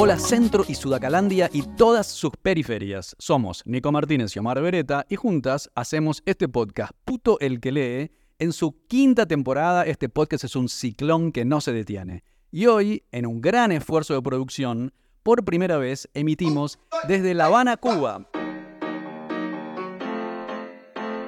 [0.00, 3.16] Hola Centro y Sudacalandia y todas sus periferias.
[3.18, 8.12] Somos Nico Martínez y Omar Beretta y juntas hacemos este podcast Puto el que lee.
[8.38, 12.22] En su quinta temporada este podcast es un ciclón que no se detiene.
[12.52, 14.92] Y hoy, en un gran esfuerzo de producción,
[15.24, 18.28] por primera vez emitimos desde La Habana, Cuba.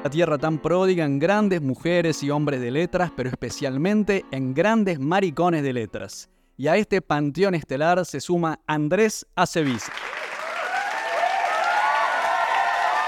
[0.04, 5.00] La tierra tan pródiga en grandes mujeres y hombres de letras, pero especialmente en grandes
[5.00, 6.30] maricones de letras.
[6.60, 9.84] Y a este panteón estelar se suma Andrés Acevis.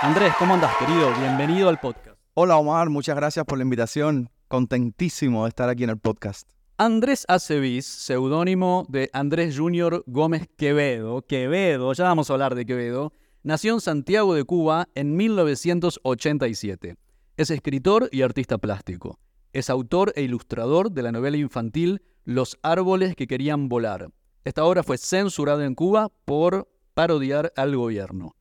[0.01, 1.13] Andrés, ¿cómo andas, querido?
[1.21, 2.19] Bienvenido al podcast.
[2.33, 2.89] Hola, Omar.
[2.89, 4.31] Muchas gracias por la invitación.
[4.49, 6.49] Contentísimo de estar aquí en el podcast.
[6.79, 11.21] Andrés Acevis, seudónimo de Andrés Junior Gómez Quevedo.
[11.21, 16.97] Quevedo, ya vamos a hablar de Quevedo Nació en Santiago de Cuba en 1987.
[17.37, 19.19] Es escritor y artista plástico.
[19.53, 24.09] Es autor e ilustrador de la novela infantil Los árboles que querían volar.
[24.45, 28.35] Esta obra fue censurada en Cuba por parodiar al gobierno.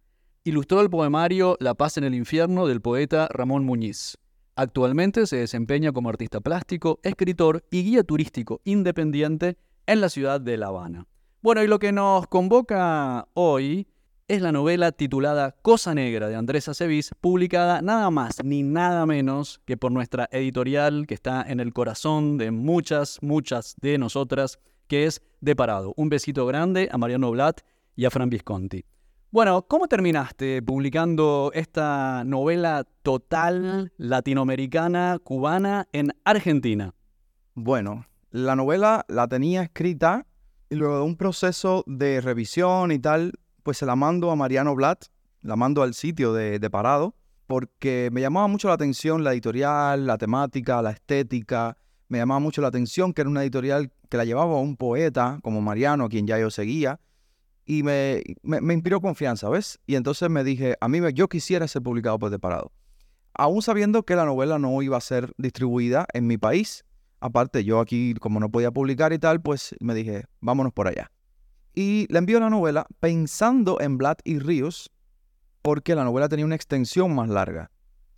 [0.45, 4.17] Ilustró el poemario La paz en el infierno del poeta Ramón Muñiz.
[4.55, 10.55] Actualmente se desempeña como artista plástico, escritor y guía turístico independiente en la ciudad de
[10.55, 11.07] La Habana.
[11.41, 13.87] Bueno, y lo que nos convoca hoy
[14.27, 19.61] es la novela titulada Cosa Negra de Andrés Acevis, publicada nada más ni nada menos
[19.65, 25.05] que por nuestra editorial que está en el corazón de muchas, muchas de nosotras, que
[25.05, 25.93] es De Parado.
[25.97, 27.61] Un besito grande a Mariano Blatt
[27.95, 28.85] y a Fran Visconti.
[29.31, 36.93] Bueno, ¿cómo terminaste publicando esta novela total latinoamericana, cubana, en Argentina?
[37.53, 40.25] Bueno, la novela la tenía escrita
[40.69, 44.75] y luego de un proceso de revisión y tal, pues se la mando a Mariano
[44.75, 45.05] Blatt,
[45.41, 47.15] la mando al sitio de, Parado,
[47.47, 51.77] porque me llamaba mucho la atención la editorial, la temática, la estética.
[52.07, 55.61] Me llamaba mucho la atención que era una editorial que la llevaba un poeta como
[55.61, 56.99] Mariano, a quien ya yo seguía,
[57.65, 59.79] y me, me, inspiró confianza, ¿ves?
[59.85, 62.71] Y entonces me dije, a mí yo quisiera ser publicado por Parado.
[63.33, 66.83] Aún sabiendo que la novela no iba a ser distribuida en mi país,
[67.21, 71.11] aparte yo aquí como no podía publicar y tal, pues me dije, vámonos por allá
[71.73, 74.91] y le envió la novela pensando en Blatt y Ríos
[75.61, 77.71] porque la novela tenía una extensión más larga.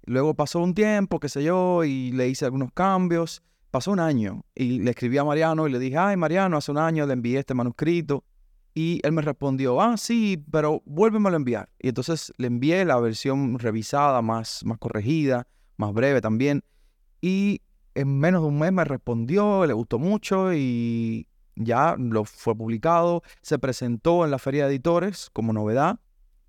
[0.06, 3.42] Luego pasó un tiempo, qué sé yo, y le hice algunos cambios.
[3.72, 6.78] Pasó un año y le escribí a Mariano y le dije, ay Mariano, hace un
[6.78, 8.24] año le envié este manuscrito.
[8.76, 11.70] Y él me respondió, ah, sí, pero vuélvemelo a enviar.
[11.80, 15.48] Y entonces le envié la versión revisada, más, más corregida,
[15.78, 16.64] más breve también.
[17.22, 17.62] Y
[17.96, 23.24] en menos de un mes me respondió, le gustó mucho y ya lo fue publicado,
[23.42, 26.00] se presentó en la Feria de Editores como novedad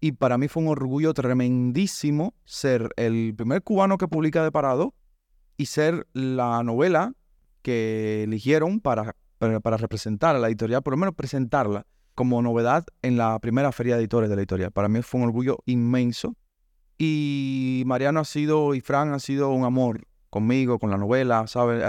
[0.00, 4.94] y para mí fue un orgullo tremendísimo ser el primer cubano que publica de parado
[5.56, 7.14] y ser la novela
[7.62, 13.16] que eligieron para, para, representar a la editorial, por lo menos presentarla como novedad en
[13.16, 14.72] la primera Feria de Editores de la editorial.
[14.72, 16.36] Para mí fue un orgullo inmenso
[16.98, 21.82] y Mariano ha sido y Fran ha sido un amor conmigo, con la novela, ¿sabes?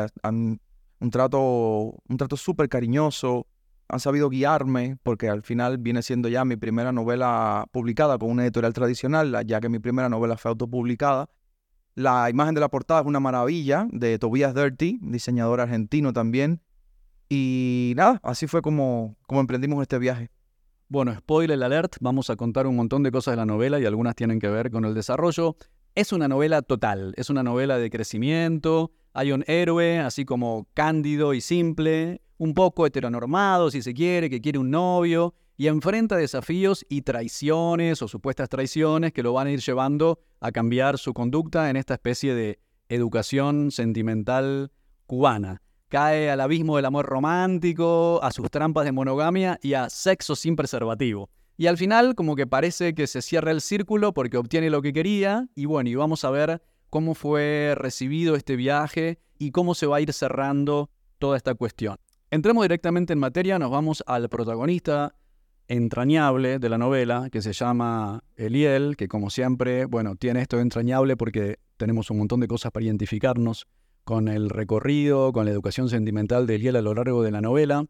[1.00, 3.48] Un trato, un trato súper cariñoso.
[3.88, 8.44] Han sabido guiarme porque al final viene siendo ya mi primera novela publicada con una
[8.44, 11.30] editorial tradicional, ya que mi primera novela fue autopublicada.
[11.94, 16.62] La imagen de la portada es una maravilla de Tobias Dirty, diseñador argentino también.
[17.30, 20.30] Y nada, así fue como, como emprendimos este viaje.
[20.88, 24.16] Bueno, spoiler alert, vamos a contar un montón de cosas de la novela y algunas
[24.16, 25.56] tienen que ver con el desarrollo.
[25.96, 31.34] Es una novela total, es una novela de crecimiento, hay un héroe así como cándido
[31.34, 36.86] y simple, un poco heteronormado si se quiere, que quiere un novio y enfrenta desafíos
[36.90, 41.70] y traiciones o supuestas traiciones que lo van a ir llevando a cambiar su conducta
[41.70, 42.60] en esta especie de
[42.90, 44.74] educación sentimental
[45.06, 45.62] cubana.
[45.88, 50.58] Cae al abismo del amor romántico, a sus trampas de monogamia y a sexo sin
[50.58, 51.30] preservativo.
[51.56, 54.92] Y al final como que parece que se cierra el círculo porque obtiene lo que
[54.92, 56.62] quería y bueno, y vamos a ver
[56.96, 60.90] cómo fue recibido este viaje y cómo se va a ir cerrando
[61.20, 61.98] toda esta cuestión.
[62.32, 65.14] Entremos directamente en materia, nos vamos al protagonista
[65.68, 70.62] entrañable de la novela, que se llama Eliel, que como siempre, bueno, tiene esto de
[70.62, 73.68] entrañable porque tenemos un montón de cosas para identificarnos
[74.06, 77.88] con el recorrido, con la educación sentimental de Eliel a lo largo de la novela.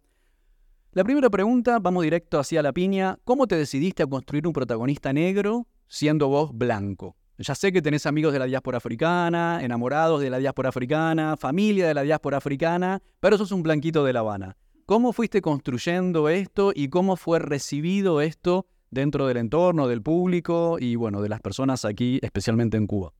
[0.94, 5.13] La primera pregunta, vamos directo hacia la piña, ¿cómo te decidiste a construir un protagonista
[5.13, 7.16] negro siendo vos blanco?
[7.37, 11.87] Ya sé que tenés amigos de la diáspora africana, enamorados de la diáspora africana, familia
[11.87, 14.57] de la diáspora africana, pero sos un blanquito de La Habana.
[14.85, 20.95] ¿Cómo fuiste construyendo esto y cómo fue recibido esto dentro del entorno, del público y
[20.95, 23.13] bueno, de las personas aquí, especialmente en Cuba?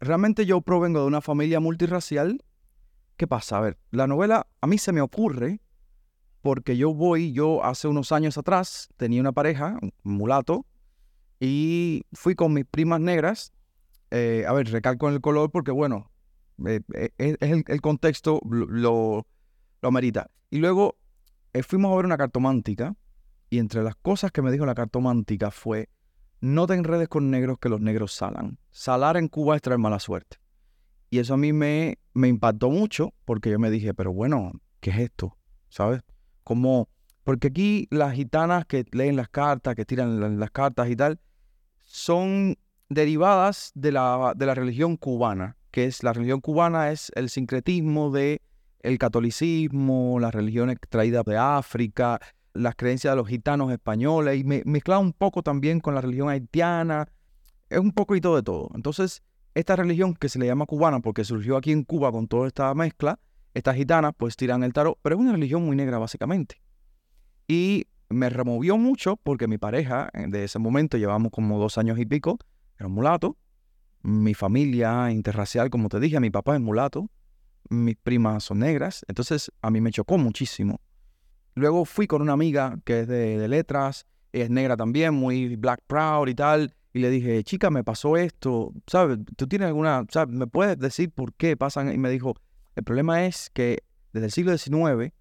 [0.00, 2.44] realmente yo provengo de una familia multirracial.
[3.16, 3.58] ¿Qué pasa?
[3.58, 5.60] A ver, la novela a mí se me ocurre
[6.40, 10.66] porque yo voy, yo hace unos años atrás tenía una pareja, un mulato,
[11.40, 13.52] y fui con mis primas negras.
[14.10, 16.10] Eh, a ver, recalco en el color porque, bueno,
[16.66, 19.26] eh, eh, el, contexto lo,
[19.82, 20.30] lo, amerita.
[20.50, 20.96] Y luego
[21.66, 22.94] fuimos a ver una cartomántica,
[23.50, 25.88] y entre las cosas que me dijo la cartomántica fue,
[26.40, 28.58] no te enredes con negros que los negros salan.
[28.70, 30.38] Salar en Cuba es traer mala suerte.
[31.10, 34.90] Y eso a mí me, me impactó mucho porque yo me dije, pero bueno, ¿qué
[34.90, 35.36] es esto?
[35.68, 36.02] ¿Sabes?
[36.44, 36.88] Como,
[37.24, 41.18] porque aquí las gitanas que leen las cartas, que tiran las cartas y tal,
[41.98, 42.56] son
[42.88, 48.10] derivadas de la, de la religión cubana, que es la religión cubana es el sincretismo
[48.10, 48.40] de
[48.80, 52.20] el catolicismo, las religiones traídas de África,
[52.54, 57.08] las creencias de los gitanos españoles y me, un poco también con la religión haitiana.
[57.68, 58.70] Es un poquito de todo.
[58.74, 59.22] Entonces,
[59.54, 62.72] esta religión que se le llama cubana porque surgió aquí en Cuba con toda esta
[62.74, 63.18] mezcla,
[63.54, 66.60] estas gitanas pues tiran el tarot, pero es una religión muy negra básicamente.
[67.48, 71.98] Y me removió mucho porque mi pareja eh, de ese momento, llevamos como dos años
[71.98, 72.38] y pico,
[72.78, 73.36] era un mulato.
[74.02, 77.10] Mi familia interracial, como te dije, mi papá es mulato,
[77.68, 80.80] mis primas son negras, entonces a mí me chocó muchísimo
[81.58, 86.28] Luego fui con una amiga que es de, letras, es negra también, muy black proud
[86.28, 89.18] y tal, y le dije, chica, me pasó esto, ¿sabes?
[89.36, 90.34] ¿Tú tienes alguna, ¿sabes?
[90.34, 91.92] ¿Me puedes decir por qué pasan?
[91.92, 92.34] Y me dijo,
[92.76, 93.82] el problema es que
[94.12, 95.12] desde el siglo XIX,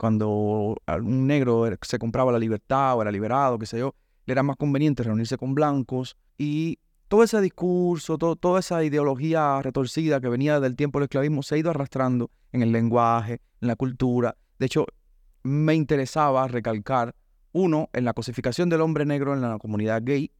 [0.00, 3.94] cuando un negro se compraba la libertad o era liberado, qué sé yo,
[4.24, 10.18] le era más conveniente reunirse con blancos y todo ese discurso, toda esa ideología retorcida
[10.22, 13.76] que venía del tiempo del esclavismo se ha ido arrastrando en el lenguaje, en la
[13.76, 14.38] cultura.
[14.58, 14.86] De hecho,
[15.42, 17.14] me interesaba recalcar,
[17.52, 20.32] uno, en la cosificación del hombre negro en la comunidad gay,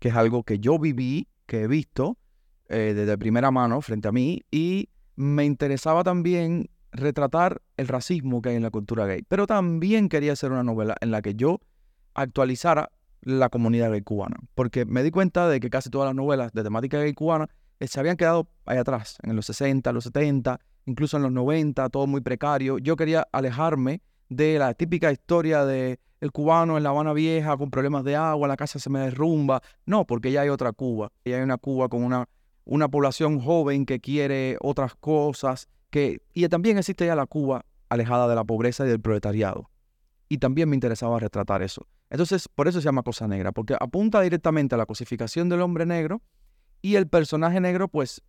[0.00, 2.18] que es algo que yo viví, que he visto
[2.68, 8.50] eh, desde primera mano frente a mí, y me interesaba también retratar el racismo que
[8.50, 9.22] hay en la cultura gay.
[9.26, 11.60] Pero también quería hacer una novela en la que yo
[12.14, 12.90] actualizara
[13.22, 16.62] la comunidad gay cubana, porque me di cuenta de que casi todas las novelas de
[16.62, 17.48] temática gay cubana
[17.80, 21.88] eh, se habían quedado ahí atrás, en los 60, los 70, incluso en los 90,
[21.90, 22.78] todo muy precario.
[22.78, 27.70] Yo quería alejarme de la típica historia de el cubano en La Habana Vieja con
[27.70, 29.62] problemas de agua, la casa se me derrumba.
[29.86, 31.12] No, porque ya hay otra Cuba.
[31.24, 32.28] Ya hay una Cuba con una,
[32.64, 35.68] una población joven que quiere otras cosas.
[35.90, 39.70] Que, y también existe ya la Cuba alejada de la pobreza y del proletariado.
[40.28, 41.86] Y también me interesaba retratar eso.
[42.10, 45.86] Entonces, por eso se llama Cosa Negra, porque apunta directamente a la cosificación del hombre
[45.86, 46.22] negro
[46.82, 48.22] y el personaje negro, pues,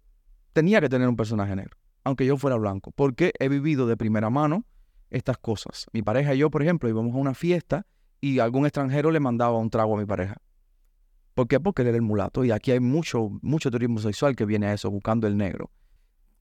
[0.53, 4.29] tenía que tener un personaje negro, aunque yo fuera blanco, porque he vivido de primera
[4.29, 4.65] mano
[5.09, 5.85] estas cosas.
[5.93, 7.85] Mi pareja y yo, por ejemplo, íbamos a una fiesta
[8.21, 10.37] y algún extranjero le mandaba un trago a mi pareja.
[11.33, 11.59] ¿Por qué?
[11.59, 14.73] Porque él era el mulato y aquí hay mucho, mucho turismo sexual que viene a
[14.73, 15.71] eso, buscando el negro.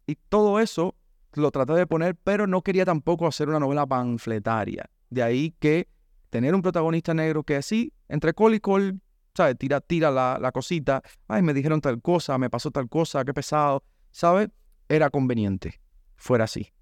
[0.07, 0.97] Y todo eso
[1.39, 4.89] lo traté de poner, pero no quería tampoco hacer una novela panfletaria.
[5.11, 5.89] De ahí que
[6.31, 9.01] tener un protagonista negro que así, entre col y col,
[9.35, 9.57] ¿sabes?
[9.59, 11.03] Tira, tira la, cosita.
[11.27, 14.49] Ay, me dijeron tal cosa, me pasó tal cosa, qué pesado, ¿sabes?
[14.89, 15.81] Era conveniente.
[16.17, 16.73] Fuera así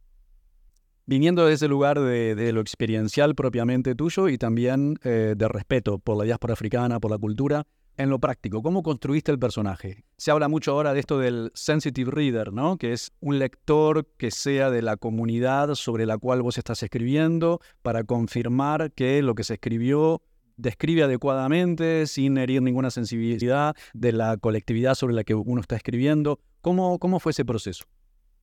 [1.08, 6.16] viniendo de ese lugar de, lo experiencial propiamente tuyo y también eh, de respeto por
[6.16, 7.64] la diáspora africana, por la cultura,
[7.96, 10.04] en lo práctico, ¿cómo construiste el personaje?
[10.16, 12.76] Se habla mucho ahora de esto del sensitive reader, ¿no?
[12.76, 17.60] Que es un lector que sea de la comunidad sobre la cual vos estás escribiendo
[17.82, 20.22] para confirmar que lo que se escribió
[20.56, 26.40] describe adecuadamente, sin herir ninguna sensibilidad de la colectividad sobre la que uno está escribiendo.
[26.62, 27.84] ¿Cómo, cómo fue ese proceso?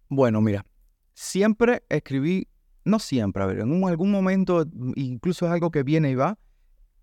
[0.09, 0.65] Bueno, mira,
[1.13, 2.47] siempre escribí
[2.85, 6.37] no siempre, a ver, en algún momento, incluso es algo que viene y va,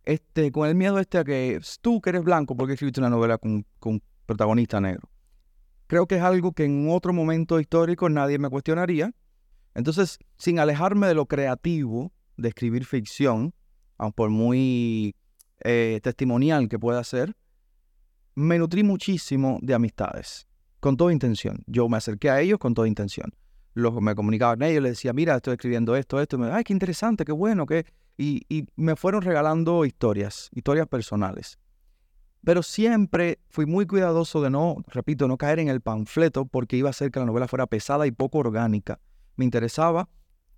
[0.04, 3.38] este, con el miedo este a que tú que eres blanco, porque escribiste una novela
[3.38, 5.09] con, con protagonista negro?
[5.87, 9.12] Creo que es algo que en otro momento histórico nadie me cuestionaría.
[9.75, 13.52] Entonces, sin alejarme de lo creativo de escribir ficción,
[13.99, 15.14] aun por muy
[15.61, 17.37] eh, testimonial que pueda ser,
[18.35, 20.47] me nutrí muchísimo de amistades,
[20.78, 21.62] con toda intención.
[21.66, 23.33] Yo me acerqué a ellos con toda intención
[23.75, 27.25] me comunicaba con ellos, les decía, mira, estoy escribiendo esto, esto, me, ay, qué interesante,
[27.25, 27.87] qué bueno, qué...
[28.23, 31.59] Y, me fueron regalando historias, historias personales.
[32.45, 36.89] Pero siempre fui muy cuidadoso de no, repito, no caer en el panfleto porque iba
[36.89, 39.00] a hacer que la novela fuera pesada y poco orgánica.
[39.37, 40.11] Me interesaba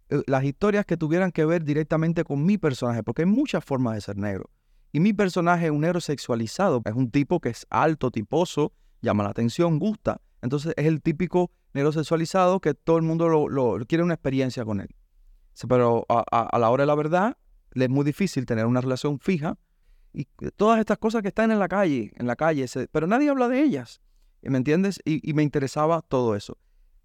[0.09, 3.95] eh, las historias que tuvieran que ver directamente con mi personaje, porque hay muchas formas
[3.95, 4.51] de ser negro.
[4.91, 9.23] Y mi personaje es un negro sexualizado, es un tipo que es alto, tiposo, llama
[9.23, 10.21] la atención, gusta.
[10.43, 14.81] Entonces es el típico negro sexualizado que todo el mundo lo, quiere una experiencia con
[14.81, 14.89] él.
[15.69, 17.37] Pero a, la hora de la verdad,
[17.73, 19.57] le es muy difícil tener una relación fija
[20.13, 20.27] y
[20.57, 23.63] todas estas cosas que están en la calle, en la calle, pero nadie habla de
[23.63, 24.01] ellas.
[24.43, 25.01] ¿Me entiendes?
[25.05, 26.59] Y, y me interesaba todo eso.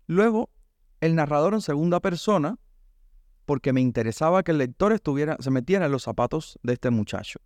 [0.08, 0.50] Luego,
[1.02, 2.58] el narrador en segunda persona,
[3.46, 7.40] porque me interesaba que el lector estuviera, se metiera en los zapatos de este muchacho.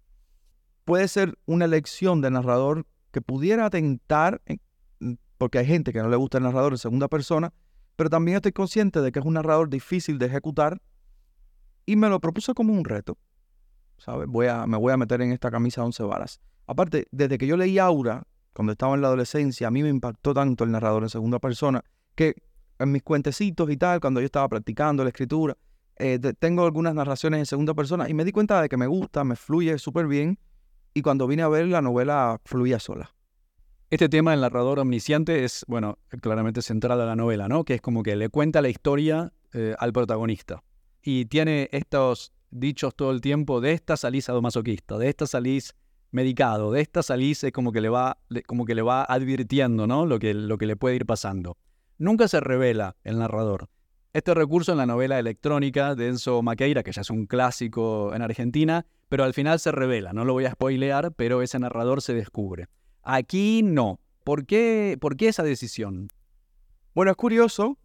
[0.86, 4.42] Puede ser una elección de narrador que pudiera atentar,
[5.38, 7.54] porque hay gente que no le gusta el narrador en segunda persona,
[7.96, 10.82] pero también estoy consciente de que es un narrador difícil de ejecutar
[11.85, 13.17] y me lo propuse como un reto.
[13.97, 14.27] ¿Sabes?
[14.27, 16.39] Voy a, me voy a meter en esta camisa de once varas.
[16.67, 18.23] Aparte, desde que yo leí Aura,
[18.53, 21.83] cuando estaba en la adolescencia, a mí me impactó tanto el narrador en segunda persona
[22.15, 22.35] que
[22.79, 25.55] en mis cuentecitos y tal, cuando yo estaba practicando la escritura,
[25.97, 29.23] eh, tengo algunas narraciones en segunda persona y me di cuenta de que me gusta,
[29.23, 30.39] me fluye súper bien
[30.93, 33.13] y cuando vine a ver la novela fluía sola.
[33.91, 37.65] Este tema del narrador omnisciente es, bueno, claramente central a la novela, ¿no?
[37.65, 40.63] Que es como que le cuenta la historia eh, al protagonista.
[41.03, 45.74] Y tiene estos dichos todo el tiempo, de esta salís sadomasoquista, de esta salís
[46.12, 50.05] medicado, de esta salís es como que le va, como que le va advirtiendo, ¿no?
[50.05, 51.58] Lo que, lo que le puede ir pasando.
[51.98, 53.70] Nunca se revela el narrador.
[54.13, 58.22] Este recurso en la novela electrónica de Enzo Maqueira, que ya es un clásico en
[58.22, 62.13] Argentina, pero al final se revela, no lo voy a spoilear, pero ese narrador se
[62.13, 62.67] descubre.
[63.03, 64.00] Aquí no.
[64.25, 66.10] ¿Por qué, ¿Por qué esa decisión?
[66.93, 67.77] Bueno, es curioso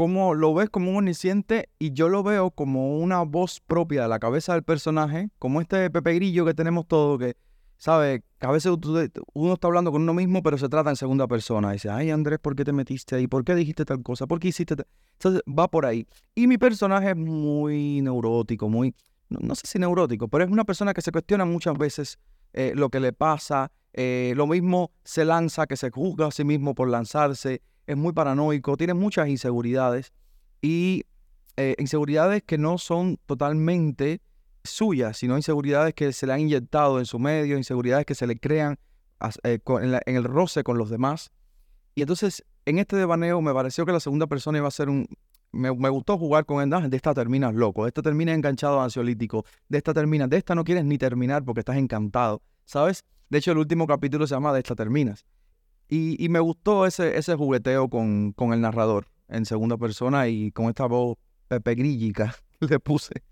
[0.00, 4.08] cómo lo ves como un omnisciente y yo lo veo como una voz propia de
[4.08, 7.36] la cabeza del personaje, como este Pepe Grillo que tenemos todo, que
[7.76, 8.22] ¿sabes?
[8.38, 8.72] Que a veces
[9.34, 11.72] uno está hablando con uno mismo, pero se trata en segunda persona.
[11.72, 13.26] dice, ay Andrés, ¿por qué te metiste ahí?
[13.26, 14.26] ¿Por qué dijiste tal cosa?
[14.26, 14.86] ¿Por qué hiciste tal?
[15.12, 16.06] Entonces va por ahí.
[16.34, 18.94] Y mi personaje es muy neurótico, muy,
[19.28, 22.18] no, sé si neurótico, pero es una persona que se cuestiona muchas veces
[22.54, 23.70] eh, lo que le pasa.
[23.92, 27.60] Eh, lo mismo se lanza, que se juzga a sí mismo por lanzarse.
[27.90, 30.12] Es muy paranoico, tiene muchas inseguridades.
[30.62, 31.06] Y
[31.56, 34.20] eh, inseguridades que no son totalmente
[34.62, 38.38] suyas, sino inseguridades que se le han inyectado en su medio, inseguridades que se le
[38.38, 38.78] crean
[39.42, 41.32] eh, en, el roce con los demás.
[41.96, 45.08] Y entonces, en este devaneo me pareció que la segunda persona iba a ser un...
[45.50, 49.78] Me, gustó jugar con él, de esta terminas loco, de esta terminas enganchado ansiolítico, de
[49.78, 53.04] esta terminas, de esta no quieres ni terminar porque estás encantado, ¿sabes?
[53.30, 55.24] De hecho, el último capítulo se llama De esta terminas.
[55.92, 60.66] Y, me gustó ese, ese jugueteo con, con el narrador en segunda persona y con
[60.66, 61.18] esta voz
[61.48, 63.24] pepe grillica le puse.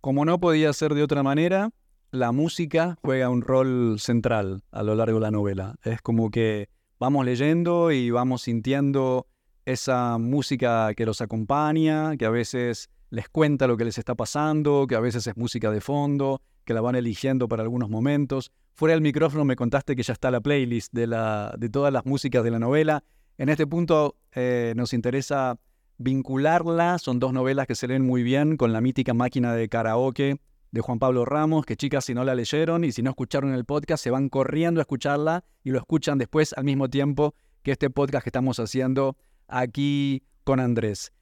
[0.00, 1.70] Como no podía ser de otra manera,
[2.12, 5.74] la música juega un rol central a lo largo de la novela.
[5.82, 6.68] Es como que
[7.00, 9.26] vamos leyendo y vamos sintiendo
[9.64, 14.86] esa música que los acompaña, que a veces les cuenta lo que les está pasando,
[14.86, 18.52] que a veces es música de fondo, que la van eligiendo para algunos momentos.
[18.76, 22.04] Fuera del micrófono me contaste que ya está la playlist de, la, de todas las
[22.06, 23.04] músicas de la novela.
[23.38, 25.60] En este punto eh, nos interesa
[25.98, 26.98] vincularla.
[26.98, 30.40] Son dos novelas que se leen muy bien con la mítica máquina de karaoke
[30.72, 33.64] de Juan Pablo Ramos, que chicas si no la leyeron y si no escucharon el
[33.64, 37.90] podcast se van corriendo a escucharla y lo escuchan después al mismo tiempo que este
[37.90, 39.16] podcast que estamos haciendo
[39.46, 41.12] aquí con Andrés.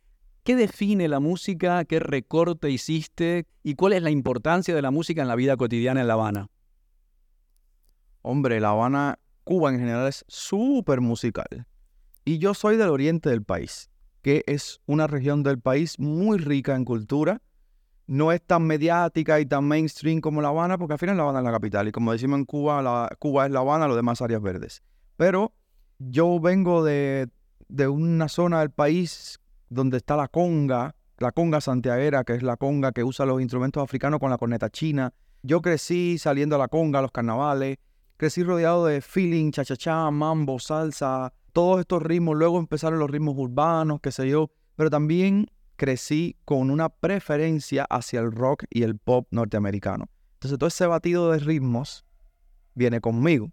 [0.43, 1.85] ¿Qué define la música?
[1.85, 3.45] ¿Qué recorte hiciste?
[3.63, 6.49] ¿Y cuál es la importancia de la música en la vida cotidiana en La Habana?
[8.23, 11.67] Hombre, La Habana, Cuba en general es súper musical.
[12.25, 13.91] Y yo soy del oriente del país
[14.23, 17.43] que es una región del país muy rica en cultura.
[18.07, 21.41] No es tan mediática y tan mainstream como La Habana, porque al final La Habana
[21.41, 21.89] es la capital.
[21.89, 24.83] Y como decimos en Cuba, Cuba es La Habana, lo demás áreas verdes.
[25.17, 25.53] Pero
[25.99, 27.29] yo vengo de,
[27.69, 32.57] de una zona del país donde está la conga, la conga santiaguera, que es la
[32.57, 35.13] conga que usa los instrumentos africanos con la corneta china.
[35.43, 37.79] Yo crecí saliendo a la conga, a los carnavales.
[38.23, 43.99] Crecí rodeado de feeling, cha-cha-cha, mambo, salsa, todos estos ritmos, luego empezaron los ritmos urbanos,
[44.01, 49.27] qué sé yo, pero también crecí con una preferencia hacia el rock y el pop
[49.33, 50.09] norteamericano.
[50.35, 52.07] Entonces todo ese batido de ritmos
[52.77, 53.51] viene conmigo.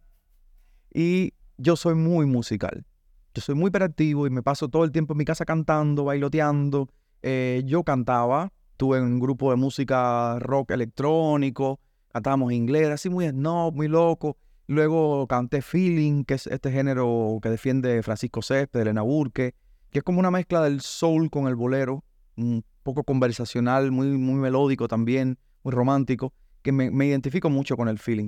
[0.93, 2.85] Y yo soy muy musical.
[3.33, 6.89] Yo soy muy hiperactivo y me paso todo el tiempo en mi casa cantando, bailoteando.
[7.23, 13.73] Eh, yo cantaba, tuve un grupo de música rock electrónico, cantábamos inglés, así muy snob,
[13.73, 14.37] muy loco.
[14.69, 19.55] Luego canté Feeling, que es este género que defiende Francisco Céspedes, Elena Burke,
[19.89, 22.03] que es como una mezcla del soul con el bolero,
[22.37, 27.89] un poco conversacional, muy, muy melódico también, muy romántico, que me, me identifico mucho con
[27.89, 28.27] el feeling.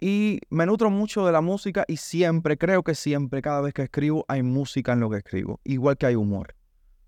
[0.00, 3.82] Y me nutro mucho de la música y siempre, creo que siempre, cada vez que
[3.82, 6.56] escribo, hay música en lo que escribo, igual que hay humor.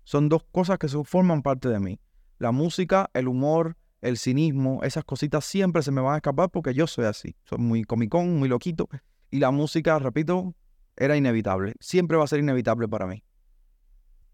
[0.05, 1.99] Son dos cosas que forman parte de mí.
[2.37, 6.73] La música, el humor, el cinismo, esas cositas siempre se me van a escapar porque
[6.73, 7.35] yo soy así.
[7.43, 8.87] Soy muy comicón, muy loquito.
[9.29, 10.55] Y la música, repito,
[10.95, 11.73] era inevitable.
[11.79, 13.23] Siempre va a ser inevitable para mí.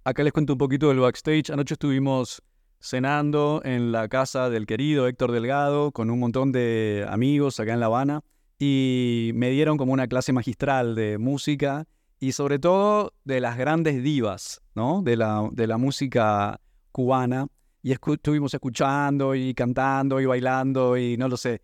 [0.04, 1.50] Acá les cuento un poquito del backstage.
[1.50, 2.42] Anoche estuvimos
[2.80, 7.80] cenando en la casa del querido Héctor Delgado con un montón de amigos acá en
[7.80, 8.22] La Habana
[8.60, 11.88] y me dieron como una clase magistral de música
[12.20, 15.02] y sobre todo de las grandes divas, ¿no?
[15.02, 16.60] De la, de la música
[16.92, 17.48] cubana.
[17.86, 21.62] Y estuvimos escuchando y cantando y bailando y no lo sé.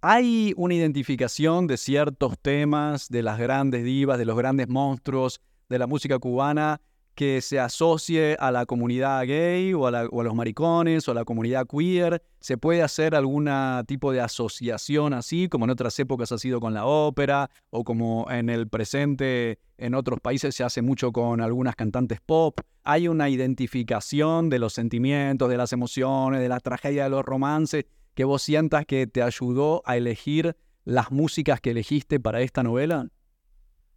[0.00, 5.80] Hay una identificación de ciertos temas, de las grandes divas, de los grandes monstruos de
[5.80, 6.80] la música cubana
[7.18, 11.66] que se asocie a la comunidad gay o a, los maricones o a la comunidad
[11.66, 12.22] queer.
[12.38, 13.50] ¿Se puede hacer algún
[13.88, 18.30] tipo de asociación así, como en otras épocas ha sido con la ópera o como
[18.30, 22.60] en el presente en otros países se hace mucho con algunas cantantes pop?
[22.84, 27.86] Hay una identificación de los sentimientos, de las emociones, de la tragedia de los romances
[28.14, 33.08] que vos sientas que te ayudó a elegir las músicas que elegiste para esta novela?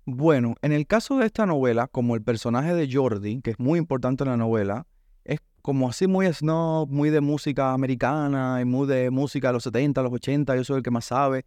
[0.05, 3.77] Bueno, en el caso de esta novela, como el personaje de Jordi, que es muy
[3.77, 4.87] importante en la novela,
[5.23, 9.63] es como así muy snob, muy de música americana y muy de música de los
[9.63, 11.45] 70, los 80, yo soy el que más sabe.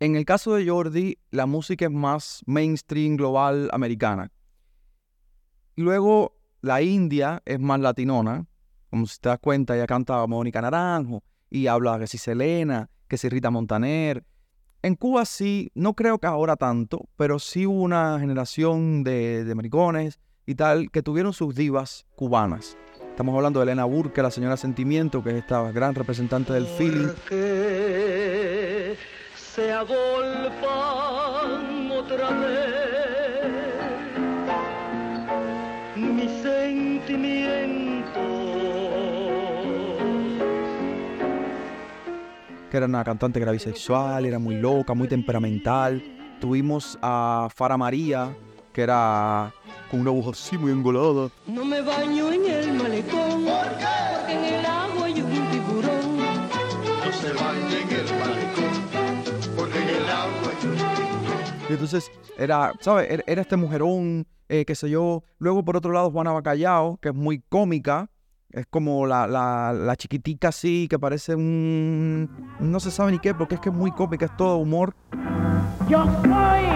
[0.00, 4.32] En el caso de Jordi, la música es más mainstream, global, americana.
[5.76, 8.46] Luego, la India es más latinona.
[8.90, 13.16] Como si te das cuenta, ella canta Mónica Naranjo y habla que si Selena, que
[13.16, 14.24] si Rita Montaner.
[14.82, 19.54] En Cuba sí, no creo que ahora tanto, pero sí hubo una generación de, de
[19.54, 22.78] maricones y tal que tuvieron sus divas cubanas.
[23.10, 27.08] Estamos hablando de Elena Burke, la señora Sentimiento, que es esta gran representante del feeling.
[29.34, 29.74] Se.
[42.70, 46.02] Que era una cantante que era bisexual, era muy loca, muy temperamental.
[46.40, 48.34] Tuvimos a Fara María,
[48.72, 49.52] que era
[49.90, 51.30] con una voz así muy engolada.
[51.48, 56.16] No me baño en el malecón, porque en el agua hay un tiburón.
[56.16, 61.68] No se baña en el malecón, porque en el agua hay un tiburón.
[61.68, 63.20] Y entonces era, ¿sabes?
[63.26, 65.24] Era, este mujerón, eh, qué sé yo.
[65.38, 68.08] Luego, por otro lado, Juana Bacallao, que es muy cómica,
[68.52, 72.28] es como la, la, la, chiquitica así, que parece un...
[72.58, 74.94] No se sabe ni qué, porque es que es muy cómica, es todo humor.
[75.88, 76.70] Yo soy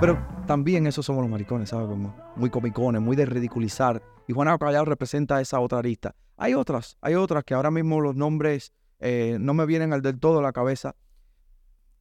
[0.00, 0.16] Pero
[0.46, 1.88] también esos somos los maricones, ¿sabes?
[1.88, 4.00] Como muy comicones, muy de ridiculizar.
[4.28, 6.14] Y Juana Callao representa esa otra arista.
[6.36, 10.18] Hay otras, hay otras que ahora mismo los nombres eh, no me vienen al del
[10.18, 10.94] todo a la cabeza,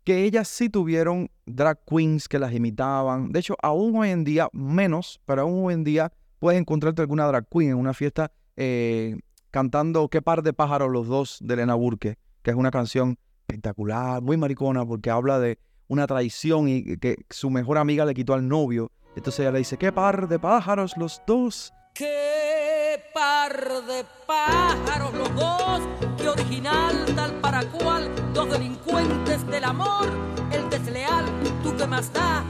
[0.03, 3.31] que ellas sí tuvieron drag queens que las imitaban.
[3.31, 7.27] De hecho, aún hoy en día, menos, pero aún hoy en día puedes encontrarte alguna
[7.27, 9.17] drag queen en una fiesta eh,
[9.51, 14.21] cantando Qué par de pájaros los dos de Elena Burke, que es una canción espectacular,
[14.21, 18.47] muy maricona, porque habla de una traición y que su mejor amiga le quitó al
[18.47, 18.91] novio.
[19.15, 21.73] Entonces ella le dice, qué par de pájaros los dos.
[21.93, 22.66] Qué
[23.13, 23.53] par
[23.85, 25.81] de pájaros los dos,
[26.17, 30.07] qué original tal para cual, dos delincuentes del amor,
[30.51, 31.25] el desleal,
[31.63, 32.43] tú que más da.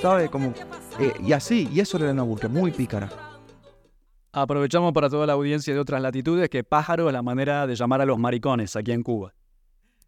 [0.00, 0.28] ¿Sabe?
[0.28, 0.52] Como,
[0.98, 3.10] eh, y así, y eso era Elena Burke, muy pícara.
[4.32, 8.00] Aprovechamos para toda la audiencia de otras latitudes que pájaro es la manera de llamar
[8.00, 9.32] a los maricones aquí en Cuba.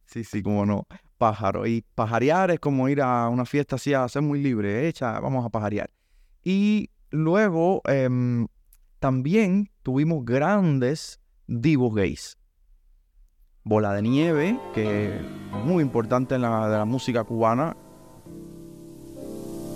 [0.05, 1.67] Sí, sí, como no, pájaro.
[1.67, 5.45] Y pajarear es como ir a una fiesta así a ser muy libre, hecha, vamos
[5.45, 5.91] a pajarear.
[6.43, 8.47] Y luego em,
[9.07, 12.37] también tuvimos grandes divos gays.
[13.63, 15.23] Bola de Nieve, que es
[15.65, 17.77] muy importante en la, de la música cubana.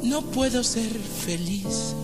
[0.03, 1.95] No puedo ser feliz.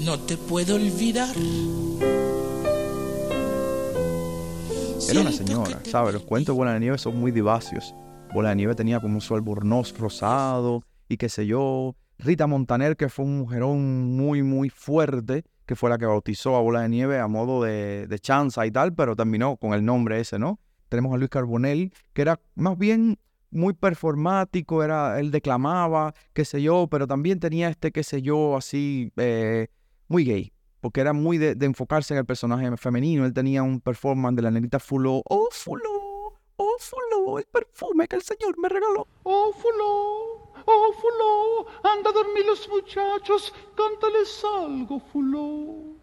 [0.00, 1.36] No te puedo olvidar.
[5.08, 6.14] Era una señora, ¿sabes?
[6.14, 7.94] Los cuentos de Bola de Nieve son muy divacios.
[8.34, 11.94] Bola de Nieve tenía como su albornoz rosado y qué sé yo.
[12.20, 16.60] Rita Montaner, que fue un mujerón muy, muy fuerte, que fue la que bautizó a
[16.60, 20.20] Bola de Nieve a modo de, de chanza y tal, pero terminó con el nombre
[20.20, 20.60] ese, ¿no?
[20.88, 23.18] Tenemos a Luis Carbonell, que era más bien
[23.50, 28.56] muy performático, era, él declamaba, qué sé yo, pero también tenía este, qué sé yo,
[28.56, 29.68] así, eh,
[30.08, 33.24] muy gay, porque era muy de, de, enfocarse en el personaje femenino.
[33.24, 38.16] Él tenía un performance de la negrita Fuló, oh Fuló, oh Fuló, el perfume que
[38.16, 40.49] el Señor me regaló, oh Fuló.
[40.66, 45.96] Oh, Fuló, anda a dormir los muchachos, cántales algo, Fuló.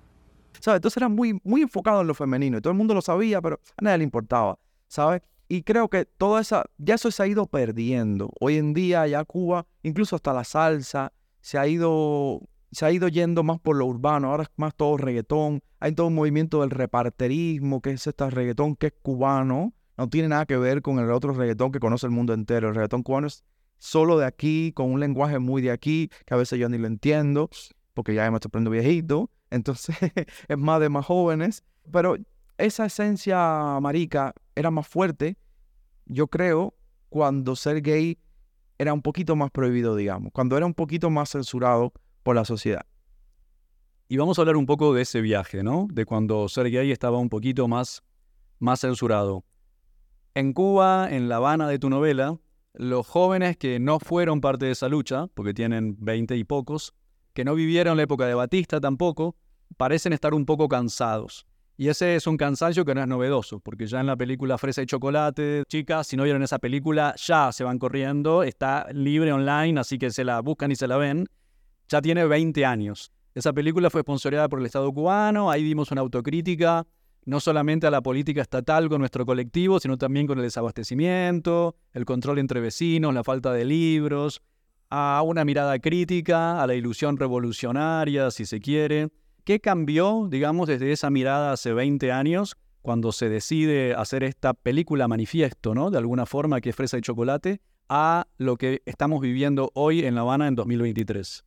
[0.60, 0.78] ¿Sabes?
[0.78, 3.60] Entonces era muy, muy enfocado en lo femenino y todo el mundo lo sabía, pero
[3.78, 5.22] a nadie le importaba, ¿sabes?
[5.50, 8.32] Y creo que toda esa, ya eso se ha ido perdiendo.
[8.40, 12.42] Hoy en día ya Cuba, incluso hasta la salsa, se ha ido,
[12.72, 14.30] se ha ido yendo más por lo urbano.
[14.30, 15.62] Ahora es más todo reggaetón.
[15.80, 19.74] Hay todo un movimiento del reparterismo, que es este reggaetón que es cubano.
[19.96, 22.68] No tiene nada que ver con el otro reggaetón que conoce el mundo entero.
[22.68, 23.46] El reggaetón cubano es
[23.78, 26.88] solo de aquí, con un lenguaje muy de aquí, que a veces yo ni lo
[26.88, 27.50] entiendo,
[27.94, 29.96] porque ya me estoy poniendo viejito, entonces
[30.48, 32.18] es más de más jóvenes, pero
[32.58, 35.38] esa esencia marica era más fuerte,
[36.06, 36.74] yo creo,
[37.10, 38.18] cuando ser gay
[38.78, 42.86] era un poquito más prohibido, digamos, cuando era un poquito más censurado por la sociedad.
[44.10, 45.88] Y vamos a hablar un poco de ese viaje, ¿no?
[45.92, 48.04] De cuando ser gay estaba un poquito más,
[48.60, 49.44] más censurado.
[50.34, 52.38] En Cuba, en La Habana de tu novela,
[52.78, 56.94] los jóvenes que no fueron parte de esa lucha, porque tienen veinte y pocos,
[57.34, 59.36] que no vivieron la época de Batista tampoco,
[59.78, 61.46] parecen estar un poco cansados.
[61.80, 64.82] Y ese es un cansancio que no es novedoso, porque ya en la película Fresa
[64.82, 69.80] y Chocolate, chicas, si no vieron esa película, ya se van corriendo, está libre online,
[69.80, 71.28] así que se la buscan y se la ven.
[71.90, 73.12] Ya tiene 20 años.
[73.36, 76.88] Esa película fue sponsoreada por el Estado cubano, ahí vimos una autocrítica,
[77.28, 82.06] no solamente a la política estatal con nuestro colectivo, sino también con el desabastecimiento, el
[82.06, 84.42] control entre vecinos, la falta de libros,
[84.90, 89.10] a una mirada crítica, a la ilusión revolucionaria, si se quiere.
[89.44, 95.10] ¿Qué cambió, digamos, desde esa mirada hace 20 años, cuando se decide hacer esta película
[95.10, 95.92] manifiesto, ¿no?
[95.92, 97.60] De alguna forma, que es Fresa y Chocolate,
[97.90, 101.44] a lo que estamos viviendo hoy en La Habana en 2023?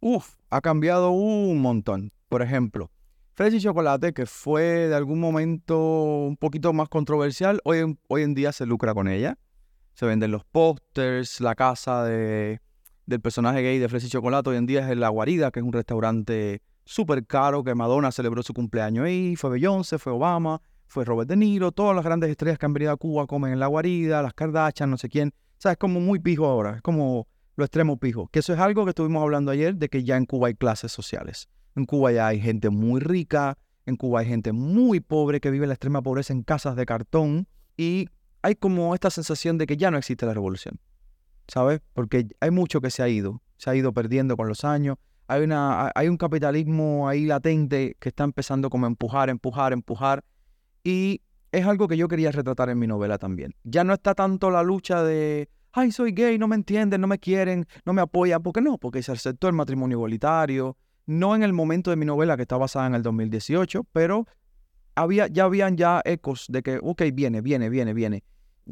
[0.00, 2.10] Uf, ha cambiado un montón.
[2.28, 2.90] Por ejemplo,
[3.34, 5.76] Fresa y Chocolate, que fue de algún momento
[6.24, 9.38] un poquito más controversial, hoy en, en día se lucra con ella.
[9.94, 12.60] Se venden los pósters, la casa de,
[13.06, 15.66] del personaje gay de Fresa y Chocolate hoy en día es La Guarida, que es
[15.66, 21.04] un restaurante súper caro que Madonna celebró su cumpleaños ahí, fue Beyoncé, fue Obama, fue
[21.04, 23.66] Robert De Niro, todas las grandes estrellas que han venido a Cuba comen en la
[23.66, 25.30] guarida, las Kardashian, no sé quién.
[25.34, 28.28] O sea, es como muy pijo ahora, es como lo extremo pijo.
[28.28, 30.92] Que eso es algo que estuvimos hablando ayer, de que ya en Cuba hay clases
[30.92, 31.48] sociales.
[31.76, 35.66] En Cuba ya hay gente muy rica, en Cuba hay gente muy pobre que vive
[35.66, 38.08] la extrema pobreza en casas de cartón y
[38.42, 40.78] hay como esta sensación de que ya no existe la revolución,
[41.48, 41.80] ¿sabes?
[41.92, 45.42] Porque hay mucho que se ha ido, se ha ido perdiendo con los años hay,
[45.42, 50.24] una, hay un capitalismo ahí latente que está empezando como a empujar, empujar, empujar.
[50.82, 53.54] Y es algo que yo quería retratar en mi novela también.
[53.64, 57.18] Ya no está tanto la lucha de, ay, soy gay, no me entienden, no me
[57.18, 58.42] quieren, no me apoyan.
[58.42, 58.76] ¿Por qué no?
[58.78, 60.76] Porque se aceptó el matrimonio igualitario.
[61.06, 64.26] No en el momento de mi novela que está basada en el 2018, pero
[64.94, 68.24] había, ya habían ya ecos de que, ok, viene, viene, viene, viene.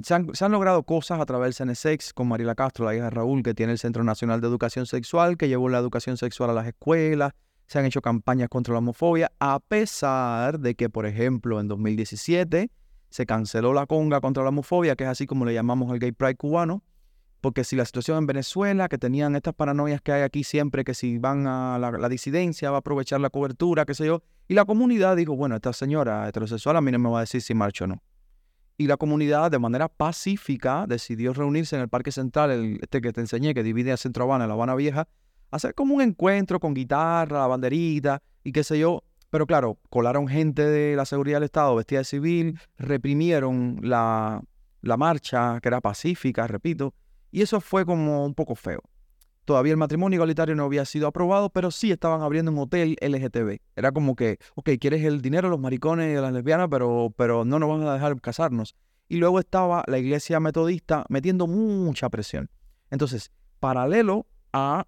[0.02, 3.42] Se han, logrado cosas a través del CNSEX con Mariela Castro, la hija de Raúl,
[3.42, 6.66] que tiene el Centro Nacional de Educación Sexual, que llevó la educación sexual a las
[6.66, 7.32] escuelas.
[7.66, 12.70] Se han hecho campañas contra la homofobia, a pesar de que, por ejemplo, en 2017
[13.10, 16.12] se canceló la conga contra la homofobia, que es así como le llamamos el gay
[16.12, 16.82] pride cubano,
[17.42, 20.94] porque si la situación en Venezuela, que tenían estas paranoias que hay aquí siempre, que
[20.94, 24.64] si van a la, disidencia va a aprovechar la cobertura, qué sé yo, y la
[24.64, 27.84] comunidad dijo, bueno, esta señora heterosexual a mí no me va a decir si marcho
[27.84, 28.02] o no
[28.78, 33.20] y la comunidad de manera pacífica decidió reunirse en el Parque Central, este que te
[33.20, 35.06] enseñé, que divide a Centro Habana y La Habana Vieja,
[35.50, 39.04] hacer como un encuentro con guitarra, la banderita y qué sé yo.
[39.30, 44.42] Pero claro, colaron gente de la seguridad del Estado vestida de civil, reprimieron la,
[44.80, 46.94] la marcha, que era pacífica, repito,
[47.32, 48.80] y eso fue como un poco feo.
[49.44, 53.58] Todavía el matrimonio igualitario no había sido aprobado, pero sí estaban abriendo un hotel LGTB.
[53.74, 57.58] Era como que, ok, quieres el dinero los maricones y las lesbianas, pero, pero no
[57.58, 58.76] nos van a dejar casarnos.
[59.08, 62.50] Y luego estaba la iglesia metodista metiendo mucha presión.
[62.90, 64.86] Entonces, paralelo a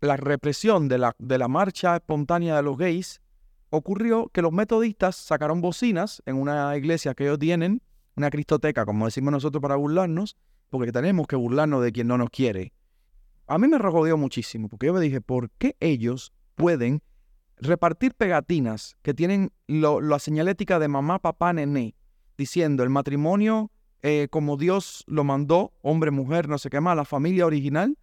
[0.00, 3.22] la represión de la, de la marcha espontánea de los gays,
[3.70, 7.82] ocurrió que los metodistas sacaron bocinas en una iglesia que ellos tienen,
[8.14, 10.36] una cristoteca, como decimos nosotros para burlarnos,
[10.78, 12.72] porque tenemos que burlarnos de quien no nos quiere
[13.46, 17.02] a mí me rojodió muchísimo, porque yo me dije, ¿por qué ellos pueden
[17.58, 21.94] repartir pegatinas que tienen la señalética de mamá, papá, nené,
[22.36, 23.70] diciendo el matrimonio
[24.02, 27.96] eh, como Dios lo mandó, hombre, mujer, no sé qué más, la familia original?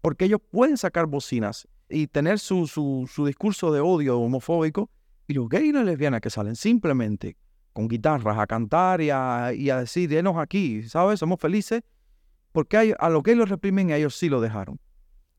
[0.00, 4.90] Porque ellos pueden sacar bocinas y tener su, su, discurso de odio homofóbico,
[5.26, 7.36] y los gays y las lesbianas que salen simplemente
[7.72, 11.20] con guitarras a cantar y a, y a decir, denos aquí, ¿sabes?
[11.20, 11.82] Somos felices
[12.52, 14.78] porque a lo que ellos reprimen, ellos sí lo dejaron.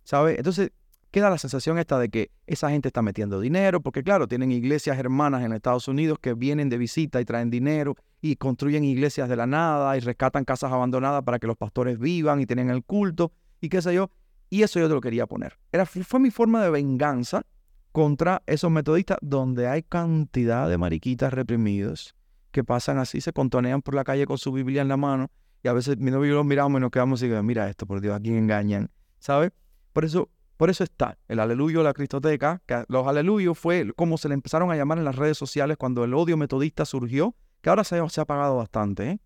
[0.03, 0.37] ¿Sabes?
[0.37, 0.71] Entonces
[1.11, 4.97] queda la sensación esta de que esa gente está metiendo dinero, porque claro, tienen iglesias
[4.97, 9.35] hermanas en Estados Unidos que vienen de visita y traen dinero y construyen iglesias de
[9.35, 13.33] la nada y rescatan casas abandonadas para que los pastores vivan y tienen el culto
[13.59, 14.09] y qué sé yo.
[14.49, 15.57] Y eso yo te lo quería poner.
[15.71, 17.43] Era, fue mi forma de venganza
[17.91, 22.15] contra esos metodistas donde hay cantidad de mariquitas reprimidos
[22.51, 25.31] que pasan así, se contonean por la calle con su Biblia en la mano
[25.63, 27.69] y a veces mi novio y yo los miramos y nos quedamos y digo, mira
[27.69, 28.89] esto, por Dios, ¿a quién engañan?
[29.19, 29.51] ¿Sabes?
[29.93, 34.27] Por eso, por eso está el aleluyo, la cristoteca, que los aleluyos fue como se
[34.27, 37.83] le empezaron a llamar en las redes sociales cuando el odio metodista surgió, que ahora
[37.83, 39.19] se, ha apagado bastante, ¿eh?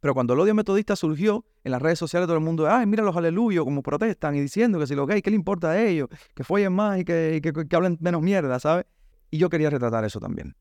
[0.00, 3.02] Pero cuando el odio metodista surgió, en las redes sociales todo el mundo, ay, mira
[3.02, 6.08] los aleluyos, como protestan y diciendo que si los gays, ¿qué le importa a ellos?
[6.34, 8.84] Que follen más y que, que hablen menos mierda, ¿sabes?
[9.30, 10.54] Y yo quería retratar eso también.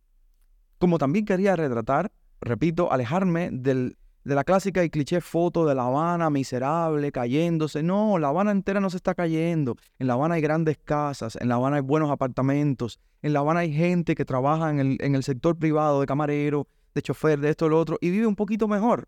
[0.80, 3.95] Como también quería retratar, repito, alejarme del,
[4.28, 7.82] de la clásica y cliché foto de La Habana miserable, cayéndose.
[7.82, 9.78] No, La Habana entera no se está cayendo.
[10.00, 13.62] En La Habana hay grandes casas, en La Habana hay buenos apartamentos, en La Habana
[13.62, 17.52] hay gente que trabaja en el, en el sector privado, de camarero, de chofer, de
[17.52, 19.08] esto, lo otro, y vive un poquito mejor.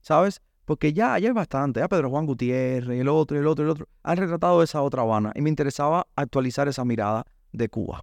[0.00, 0.40] ¿Sabes?
[0.64, 1.80] Porque ya, hay bastante.
[1.80, 5.32] Ya Pedro Juan Gutiérrez, el otro, el otro, el otro, han retratado esa otra Habana.
[5.34, 8.02] Y me interesaba actualizar esa mirada de Cuba.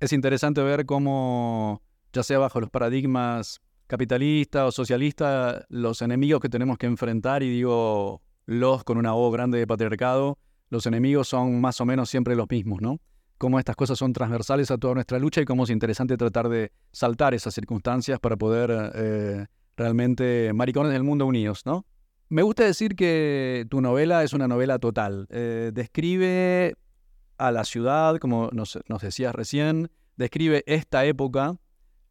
[0.00, 1.80] Es interesante ver cómo,
[2.12, 3.62] ya sea bajo los paradigmas
[3.94, 9.30] capitalista o socialista, los enemigos que tenemos que enfrentar, y digo los con una O
[9.30, 10.36] grande de patriarcado,
[10.68, 12.98] los enemigos son más o menos siempre los mismos, ¿no?
[13.38, 16.72] Cómo estas cosas son transversales a toda nuestra lucha y cómo es interesante tratar de
[16.90, 21.86] saltar esas circunstancias para poder eh, realmente maricones del mundo unidos, ¿no?
[22.28, 25.28] Me gusta decir que tu novela es una novela total.
[25.30, 26.74] Eh, describe
[27.38, 31.58] a la ciudad, como nos, nos decías recién, describe esta época,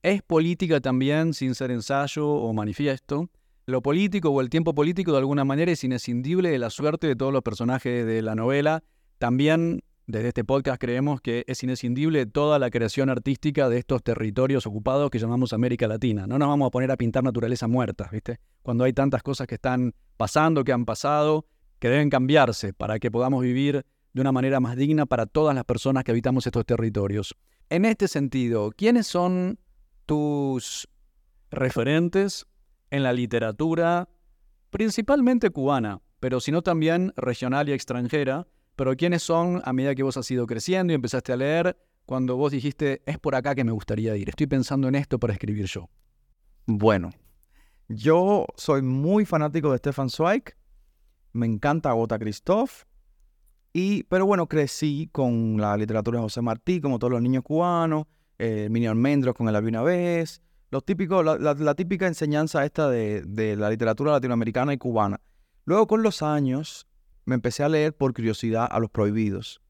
[0.04, 3.30] es política también, sin ser ensayo o manifiesto.
[3.66, 7.16] Lo político o el tiempo político de alguna manera es inescindible de la suerte de
[7.16, 8.84] todos los personajes de la novela.
[9.18, 14.68] También desde este podcast creemos que es inescindible toda la creación artística de estos territorios
[14.68, 16.28] ocupados que llamamos América Latina.
[16.28, 18.42] No nos vamos a poner a pintar naturaleza muerta, ¿viste?
[18.62, 21.46] Cuando hay tantas cosas que están pasando, que han pasado,
[21.80, 25.64] que deben cambiarse para que podamos vivir de una manera más digna para todas las
[25.64, 27.34] personas que habitamos estos territorios.
[27.70, 29.58] En este sentido, ¿quiénes son
[30.06, 30.88] tus
[31.52, 32.46] referentes
[32.90, 34.10] en la literatura,
[34.70, 40.18] principalmente cubana, pero sino también regional y extranjera, pero quiénes son a medida que vos
[40.18, 43.72] has ido creciendo y empezaste a leer, cuando vos dijiste, es por acá que me
[43.72, 45.90] gustaría ir, estoy pensando en esto para escribir yo.
[46.66, 47.12] Bueno,
[47.88, 50.56] yo soy muy fanático de Stefan Zweig,
[51.32, 52.84] me encanta Gota Christoph,
[53.74, 58.06] y, pero bueno, crecí con la literatura de José Martí, como todos los niños cubanos,
[58.40, 60.42] eh, Mini Almendros con el había una vez,
[60.72, 65.22] los típicos, la, típica enseñanza esta de, de, la literatura latinoamericana y cubana.
[65.66, 66.88] Luego con los años
[67.26, 69.62] me empecé a leer por curiosidad a los prohibidos,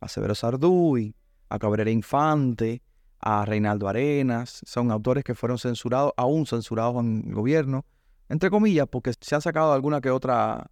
[0.00, 1.14] a Severo Sarduy,
[1.48, 2.82] a Cabrera Infante,
[3.18, 7.84] a Reinaldo Arenas, son autores que fueron censurados, aún censurados en el gobierno,
[8.28, 10.70] entre comillas, porque se han sacado alguna que otra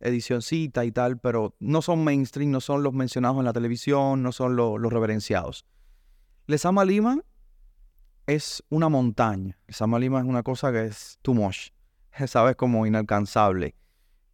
[0.00, 4.32] edicioncita y tal, pero no son mainstream, no son los mencionados en la televisión, no
[4.32, 5.64] son los reverenciados.
[6.48, 7.18] Lesama Lima
[8.28, 9.58] es una montaña.
[9.66, 11.70] Lesama Lima es una cosa que es too much.
[12.26, 12.54] ¿Sabes?
[12.54, 13.74] Como inalcanzable.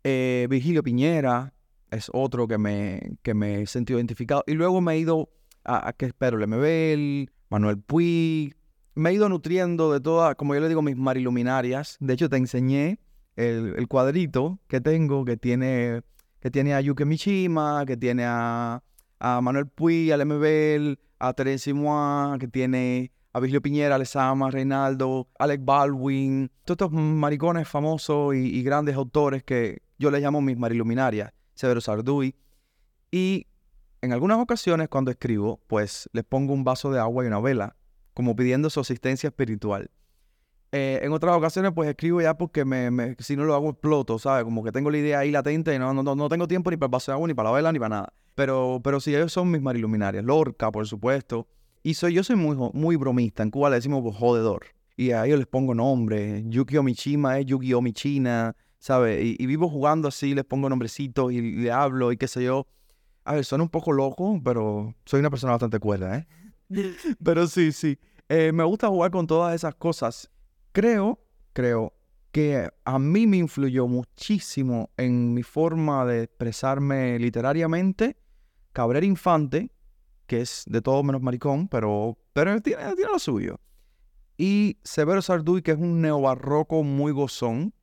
[0.05, 1.55] Eh, Virgilio Piñera
[1.91, 4.45] es otro que me, que me he sentido identificado.
[4.47, 5.31] Y luego me he ido
[5.65, 8.55] a, a que espero Lemebel, Manuel Puig.
[8.95, 11.97] Me he ido nutriendo de todas, como yo le digo, mis mariluminarias.
[11.99, 12.99] De hecho, te enseñé
[13.37, 16.03] el, cuadrito que tengo que tiene,
[16.41, 18.83] que tiene a Yuke Mishima, que tiene a,
[19.19, 25.29] a Manuel Puig, a Lemebel, a Terence Mois, que tiene a Virgilio Piñera, Alessama, Reinaldo,
[25.39, 31.33] Alec Baldwin, todos estos maricones famosos y, grandes autores que yo les llamo mis mariluminarias,
[31.55, 32.35] Severo Sarduy.
[33.13, 33.47] Y
[34.01, 37.77] en algunas ocasiones cuando escribo, pues les pongo un vaso de agua y una vela,
[38.15, 39.93] como pidiendo su asistencia espiritual.
[40.75, 44.45] Eh, en otras ocasiones, pues escribo ya porque me, si no lo hago exploto, ¿sabes?
[44.45, 46.97] Como que tengo la idea ahí latente y no, no, no tengo tiempo ni para
[46.97, 48.13] el agua, ni para la vela, ni para nada.
[48.35, 50.25] Pero, pero sí, ellos son mis mariluminarias.
[50.25, 51.47] Lorca, por supuesto.
[51.83, 53.43] Y soy, yo soy muy, muy bromista.
[53.43, 54.67] En Cuba le decimos jodedor.
[54.97, 56.43] Y a ellos les pongo nombre.
[56.47, 59.23] Yukio Michima es Yukio Michina, ¿sabes?
[59.23, 62.67] Y, vivo jugando así, les pongo nombrecitos y, le hablo y qué sé yo.
[63.25, 66.27] A ver, suena un poco loco, pero soy una persona bastante cuerda, ¿eh?
[67.23, 67.99] pero sí, sí.
[68.29, 70.31] Eh, me gusta jugar con todas esas cosas.
[70.73, 71.19] Creo,
[71.53, 71.93] creo
[72.31, 78.17] que a mí me influyó muchísimo en mi forma de expresarme literariamente
[78.73, 79.71] Cabrera Infante,
[80.27, 83.61] que es de todo menos maricón, pero, pero tiene, lo suyo.
[84.39, 87.75] Y Severo Sarduy, que es un neobarroco muy gozón.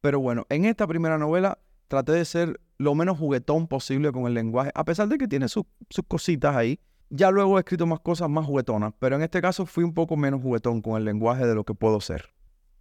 [0.00, 4.32] Pero bueno, en esta primera novela traté de ser lo menos juguetón posible con el
[4.32, 5.66] lenguaje, a pesar de que tiene sus
[6.08, 6.80] cositas ahí.
[7.10, 10.16] Ya luego he escrito más cosas más juguetonas, pero en este caso fui un poco
[10.16, 12.37] menos juguetón con el lenguaje de lo que puedo ser.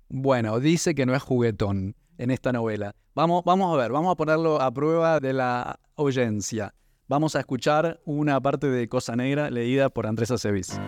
[0.10, 2.96] Bueno, dice que no es juguetón en esta novela.
[3.14, 6.74] Vamos, vamos a ver, vamos a ponerlo a prueba de la oyencia.
[7.10, 10.80] Vamos a escuchar una parte de Cosa Negra leída por Andrés Acevis.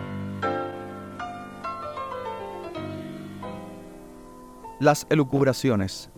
[4.80, 6.10] Las elucubraciones.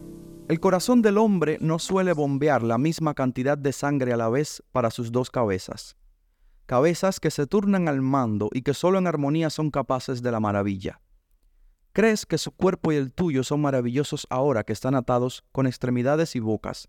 [0.49, 4.62] El corazón del hombre no suele bombear la misma cantidad de sangre a la vez
[4.71, 5.97] para sus dos cabezas.
[6.67, 10.38] Cabezas que se turnan al mando y que solo en armonía son capaces de la
[10.38, 11.01] maravilla.
[11.94, 16.35] Crees que su cuerpo y el tuyo son maravillosos ahora que están atados con extremidades
[16.37, 16.88] y bocas.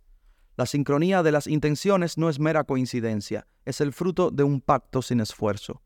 [0.55, 5.01] La sincronía de las intenciones no es mera coincidencia, es el fruto de un pacto
[5.01, 5.81] sin esfuerzo.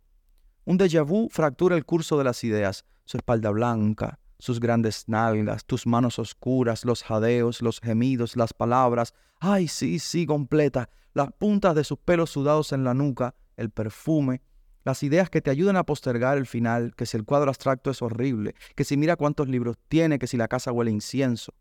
[0.66, 5.66] Un déjà vu fractura el curso de las ideas, su espalda blanca, sus grandes nalgas,
[5.66, 11.74] tus manos oscuras, los jadeos, los gemidos, las palabras, ay, sí, sí, completa, las puntas
[11.74, 14.44] de sus pelos sudados en la nuca, el perfume,
[14.88, 18.02] las ideas que te ayudan a postergar el final, que si el cuadro abstracto es
[18.02, 21.54] horrible, que si mira cuántos libros tiene, que si la casa huele incienso.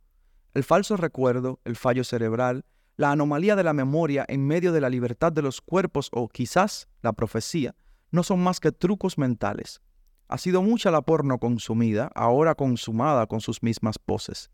[0.55, 2.65] El falso recuerdo, el fallo cerebral,
[2.97, 6.87] la anomalía de la memoria en medio de la libertad de los cuerpos o quizás
[7.03, 7.75] la profecía,
[8.13, 9.81] no son más que trucos mentales.
[10.29, 14.53] Ha sido mucha la porno consumida, ahora consumada con sus mismas poses.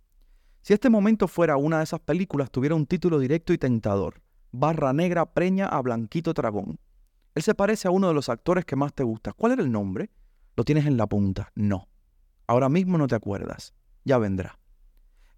[0.63, 4.23] Si este momento fuera una de esas películas, tuviera un título directo y tentador.
[4.51, 6.79] Barra negra preña a Blanquito Dragón.
[7.35, 9.33] Él se parece a uno de los actores que más te gusta.
[9.33, 10.11] ¿Cuál era el nombre?
[10.57, 11.51] Lo tienes en la punta.
[11.55, 11.89] No.
[12.47, 13.73] Ahora mismo no te acuerdas.
[14.05, 14.59] Ya vendrá.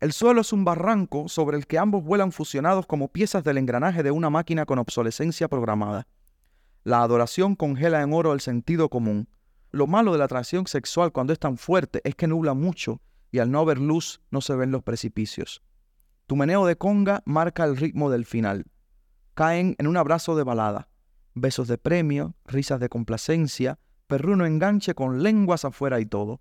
[0.01, 4.03] El suelo es un barranco sobre el que ambos vuelan fusionados como piezas del engranaje
[4.03, 6.07] de una máquina con obsolescencia programada.
[6.83, 9.29] La adoración congela en oro el sentido común.
[9.71, 13.39] Lo malo de la atracción sexual cuando es tan fuerte es que nubla mucho y
[13.39, 15.63] al no haber luz no se ven los precipicios.
[16.27, 18.67] Tu meneo de conga marca el ritmo del final.
[19.35, 20.89] Caen en un abrazo de balada.
[21.35, 26.40] Besos de premio, risas de complacencia, perruno enganche con lenguas afuera y todo.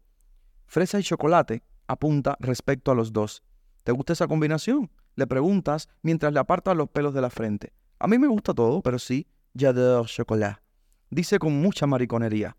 [0.67, 3.43] Fresa y chocolate apunta respecto a los dos.
[3.83, 4.91] ¿Te gusta esa combinación?
[5.15, 7.73] Le preguntas mientras le apartas los pelos de la frente.
[7.97, 10.59] A mí me gusta todo, pero sí, j'adore chocolat.
[11.09, 12.55] Dice con mucha mariconería.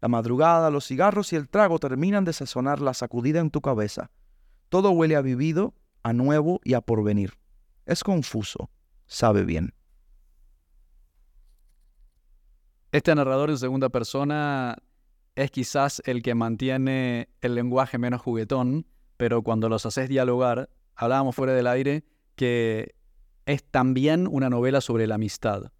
[0.00, 4.10] La madrugada, los cigarros y el trago terminan de sazonar la sacudida en tu cabeza.
[4.68, 7.34] Todo huele a vivido, a nuevo y a porvenir.
[7.86, 8.70] Es confuso,
[9.06, 9.74] sabe bien.
[12.98, 14.76] Este narrador en segunda persona
[15.36, 21.36] es quizás el que mantiene el lenguaje menos juguetón, pero cuando los haces dialogar, hablábamos
[21.36, 22.02] fuera del aire
[22.34, 22.96] que
[23.46, 25.70] es también una novela sobre la amistad,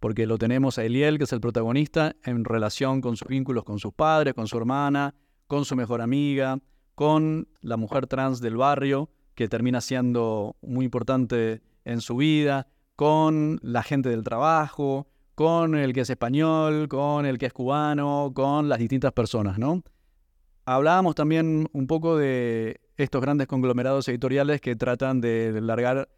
[0.00, 3.78] porque lo tenemos a Eliel, que es el protagonista, en relación con sus vínculos con
[3.78, 5.14] sus padres, con su hermana,
[5.46, 6.58] con su mejor amiga,
[6.96, 12.66] con la mujer trans del barrio, que termina siendo muy importante en su vida,
[12.96, 15.06] con la gente del trabajo,
[15.38, 19.84] con el que es español, con el que es cubano, con las distintas personas, ¿no?
[20.64, 26.08] Hablábamos también un poco de estos grandes conglomerados editoriales que tratan de largar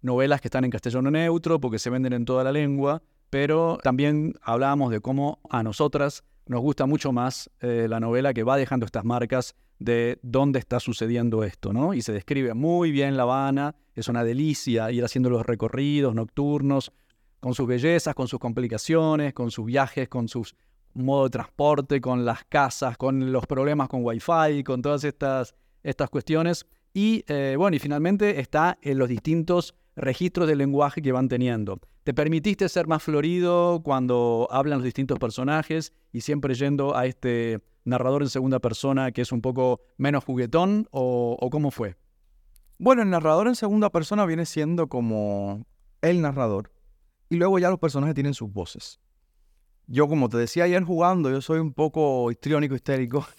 [0.00, 4.34] novelas que están en castellano neutro porque se venden en toda la lengua, pero también
[4.42, 8.86] hablábamos de cómo a nosotras nos gusta mucho más eh, la novela que va dejando
[8.86, 11.94] estas marcas de dónde está sucediendo esto, ¿no?
[11.94, 16.92] Y se describe muy bien La Habana, es una delicia ir haciendo los recorridos nocturnos,
[17.42, 20.54] con sus bellezas, con sus complicaciones, con sus viajes, con sus
[20.94, 25.52] modo de transporte, con las casas, con los problemas con Wi-Fi, con todas estas,
[25.82, 26.66] estas cuestiones.
[26.94, 31.80] Y eh, bueno, y finalmente está en los distintos registros del lenguaje que van teniendo.
[32.04, 37.58] ¿Te permitiste ser más florido cuando hablan los distintos personajes y siempre yendo a este
[37.84, 41.96] narrador en segunda persona que es un poco menos juguetón o, o cómo fue?
[42.78, 45.66] Bueno, el narrador en segunda persona viene siendo como
[46.02, 46.70] el narrador,
[47.32, 49.00] y luego ya los personajes tienen sus voces.
[49.86, 53.26] Yo, como te decía ayer jugando, yo soy un poco histriónico, histérico.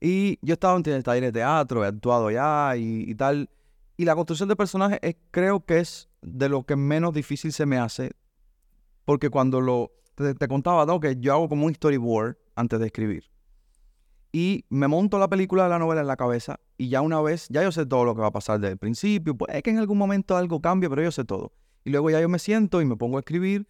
[0.00, 3.50] Y yo estaba en el taller de teatro, he actuado ya y, tal.
[3.96, 7.66] Y la construcción de personajes es, creo que es de lo que menos difícil se
[7.66, 8.12] me hace.
[9.04, 9.90] Porque cuando lo...
[10.14, 11.00] Te, contaba, ¿no?
[11.00, 13.24] Que yo hago como un storyboard antes de escribir.
[14.30, 17.48] Y me monto la película de la novela en la cabeza y ya una vez,
[17.48, 19.34] ya yo sé todo lo que va a pasar desde el principio.
[19.34, 21.52] Pues es que en algún momento algo cambia, pero yo sé todo.
[21.84, 23.66] Y luego ya yo me siento y me pongo a escribir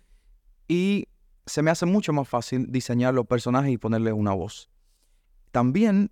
[0.67, 1.07] y
[1.47, 4.69] se me hace mucho más fácil diseñar los personajes y ponerle una voz.
[5.51, 6.11] También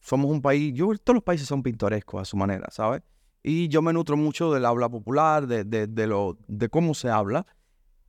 [0.00, 3.02] somos un país, yo todos los países son pintorescos a su manera, ¿sabes?
[3.42, 7.46] Y yo me nutro mucho del habla popular, de, de, lo, de cómo se habla,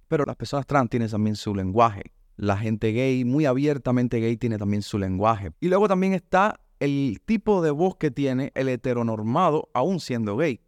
[0.08, 2.12] pero las personas trans tienen también su lenguaje.
[2.36, 5.52] La gente gay, muy abiertamente gay, tiene también su lenguaje.
[5.62, 10.60] Y luego también está el tipo de voz que tiene el heteronormado, aún siendo gay,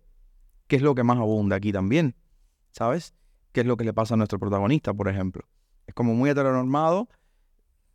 [0.68, 2.16] que es lo que más abunda aquí también.
[2.74, 3.14] ¿Sabes?
[3.52, 5.48] ¿Qué es lo que le pasa a nuestro protagonista, por ejemplo?
[5.88, 7.08] Es como muy heteronormado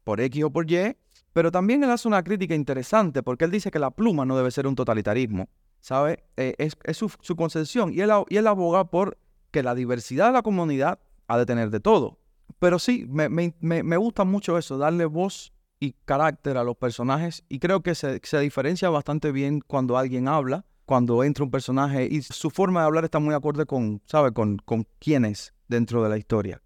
[0.05, 0.97] por X o por Y,
[1.33, 4.51] pero también él hace una crítica interesante porque él dice que la pluma no debe
[4.51, 5.49] ser un totalitarismo,
[5.81, 6.19] ¿sabes?
[6.37, 9.19] Eh, es, su, concepción y él, aboga por
[9.51, 12.19] que la diversidad de la comunidad ha de tener de todo.
[12.59, 17.83] Pero sí, me, gusta mucho eso, darle voz y carácter a los personajes y creo
[17.83, 22.81] que se diferencia bastante bien cuando alguien habla cuando entra un personaje y su forma
[22.81, 24.33] de hablar está muy acorde con, ¿sabe?
[24.33, 26.63] Con, con quién es dentro de la historia.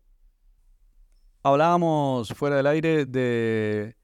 [1.42, 3.96] Hablábamos fuera del aire de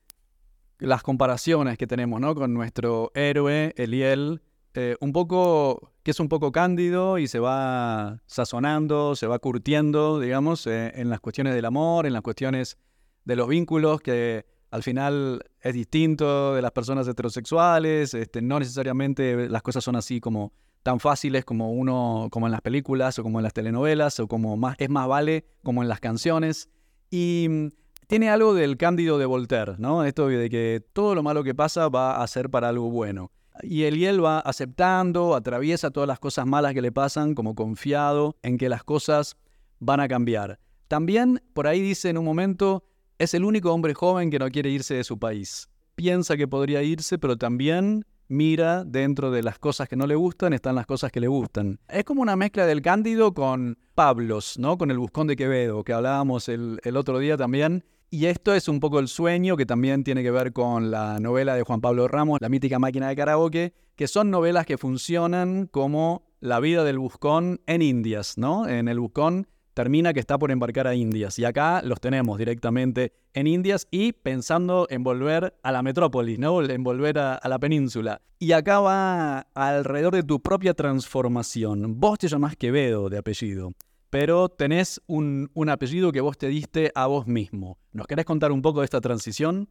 [0.80, 2.34] las comparaciones que tenemos ¿no?
[2.34, 4.42] con nuestro héroe, Eliel,
[4.74, 10.18] eh, un poco, que es un poco cándido y se va sazonando, se va curtiendo,
[10.18, 12.76] digamos, eh, en las cuestiones del amor, en las cuestiones
[13.24, 19.48] de los vínculos, que al final es distinto de las personas heterosexuales, este, no necesariamente
[19.48, 20.52] las cosas son así como
[20.82, 24.56] tan fáciles como uno, como en las películas o como en las telenovelas o como
[24.56, 26.68] más, es más vale como en las canciones.
[27.10, 27.68] Y mm,
[28.06, 30.04] tiene algo del cándido de Voltaire, ¿no?
[30.04, 33.30] Esto de que todo lo malo que pasa va a ser para algo bueno.
[33.62, 38.56] Y Eliel va aceptando, atraviesa todas las cosas malas que le pasan, como confiado en
[38.56, 39.36] que las cosas
[39.80, 40.58] van a cambiar.
[40.86, 42.84] También por ahí dice en un momento,
[43.18, 45.68] es el único hombre joven que no quiere irse de su país.
[45.96, 50.52] Piensa que podría irse, pero también mira dentro de las cosas que no le gustan,
[50.52, 51.80] están las cosas que le gustan.
[51.88, 54.78] Es como una mezcla del Cándido con Pablos, ¿no?
[54.78, 57.84] Con el Buscón de Quevedo, que hablábamos el, el otro día también.
[58.10, 61.56] Y esto es un poco el sueño que también tiene que ver con la novela
[61.56, 66.22] de Juan Pablo Ramos, La mítica máquina de karaoke, que son novelas que funcionan como
[66.40, 68.68] la vida del buscón en Indias, ¿no?
[68.68, 69.48] En el buscón
[69.78, 71.38] termina que está por embarcar a Indias.
[71.38, 76.60] Y acá los tenemos directamente en Indias y pensando en volver a la metrópolis, ¿no?
[76.64, 78.20] En volver a, la península.
[78.40, 82.00] Y acá va alrededor de tu propia transformación.
[82.00, 83.72] Vos te llamás Quevedo de apellido
[84.10, 87.78] pero tenés un, apellido que vos te diste a vos mismo.
[87.92, 89.68] ¿Nos querés contar un poco de esta transición?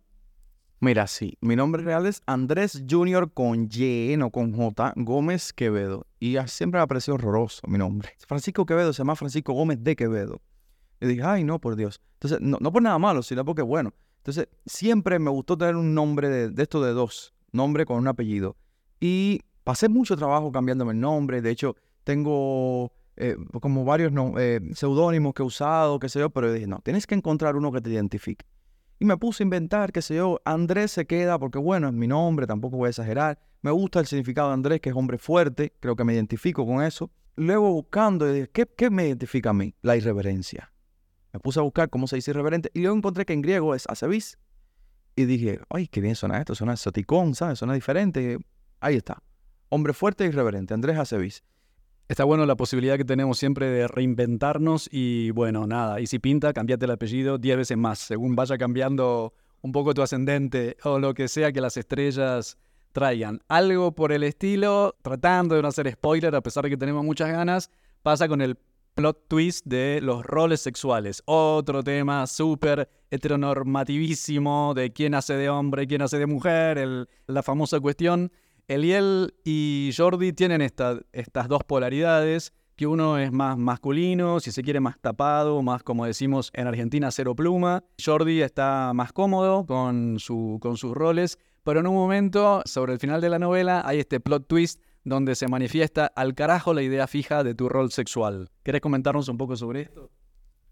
[0.79, 6.05] Mira, sí, mi nombre real es Andrés Junior con Y, no con J, Gómez Quevedo.
[6.19, 8.09] Y siempre me ha parecido horroroso mi nombre.
[8.27, 10.41] Francisco Quevedo se llama Francisco Gómez de Quevedo.
[11.01, 11.99] Y dije, ay, no, por Dios.
[12.13, 13.93] Entonces, no, por nada malo, sino porque, bueno.
[14.17, 18.07] Entonces, siempre me gustó tener un nombre de, de esto de dos, nombre con un
[18.07, 18.55] apellido.
[18.99, 21.41] Y pasé mucho trabajo cambiándome el nombre.
[21.41, 26.53] De hecho, tengo eh, como varios eh, seudónimos que he usado, qué sé yo, pero
[26.53, 28.45] dije, no, tienes que encontrar uno que te identifique.
[28.99, 32.07] Y me puse a inventar, qué sé yo, Andrés se queda porque, bueno, es mi
[32.07, 33.39] nombre, tampoco voy a exagerar.
[33.61, 36.83] Me gusta el significado de Andrés, que es hombre fuerte, creo que me identifico con
[36.83, 37.11] eso.
[37.35, 39.75] Luego buscando, ¿qué, ¿qué, me identifica a mí?
[39.83, 40.73] La irreverencia.
[41.31, 43.85] Me puse a buscar cómo se dice irreverente y luego encontré que en griego es
[43.87, 44.39] acevis.
[45.15, 47.59] Y dije, ay, qué bien suena esto, suena exoticón, ¿sabes?
[47.59, 48.39] Suena diferente.
[48.79, 49.21] Ahí está.
[49.69, 51.43] Hombre fuerte e irreverente, Andrés Acevis.
[52.09, 56.53] Está bueno la posibilidad que tenemos siempre de reinventarnos y bueno, nada, y si pinta,
[56.53, 61.13] cambiate el apellido 10 veces más, según vaya cambiando un poco tu ascendente o lo
[61.13, 62.57] que sea que las estrellas
[62.93, 63.41] traigan.
[63.49, 67.29] Algo por el estilo, tratando de no hacer spoiler a pesar de que tenemos muchas
[67.29, 67.69] ganas,
[68.03, 68.57] pasa con el
[68.95, 71.21] plot twist de los roles sexuales.
[71.25, 77.81] Otro tema súper heteronormativísimo de quién hace de hombre, quién hace de mujer, la famosa
[77.81, 78.31] cuestión
[78.67, 84.79] Eliel y Jordi tienen estas dos polaridades, que uno es más masculino, si se quiere
[84.79, 87.83] más tapado, más como decimos en Argentina, cero pluma.
[88.03, 90.17] Jordi está más cómodo con,
[90.59, 94.19] con sus roles, pero en un momento, sobre el final de la novela, hay este
[94.19, 98.49] plot twist donde se manifiesta al carajo la idea fija de tu rol sexual.
[98.63, 100.11] ¿Querés comentarnos un poco sobre esto?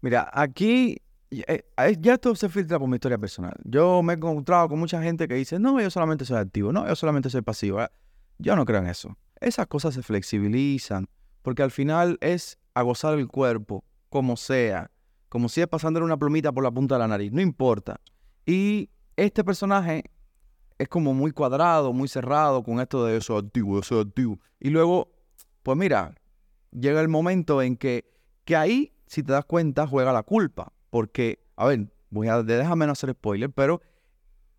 [0.02, 0.98] Mira, aquí
[1.30, 3.54] ya esto se filtra por mi historia personal.
[3.64, 6.86] Yo me he encontrado con mucha gente que dice, no, yo solamente soy activo, no,
[6.86, 7.80] yo solamente soy pasivo.
[8.38, 9.16] Yo no creo en eso.
[9.40, 11.08] Esas cosas se flexibilizan,
[11.42, 14.90] porque al final es a gozar el cuerpo, como sea,
[15.28, 18.00] como si es pasándole una plumita por la punta de la nariz, no importa.
[18.44, 20.04] Y este personaje
[20.78, 24.38] es como muy cuadrado, muy cerrado con esto de eso activo, eso activo.
[24.60, 25.10] Y luego,
[25.62, 26.14] pues mira,
[26.70, 28.12] llega el momento en que,
[28.44, 32.86] que ahí, si te das cuenta, juega la culpa porque, a ver, voy a, déjame
[32.86, 33.82] no hacer spoiler, pero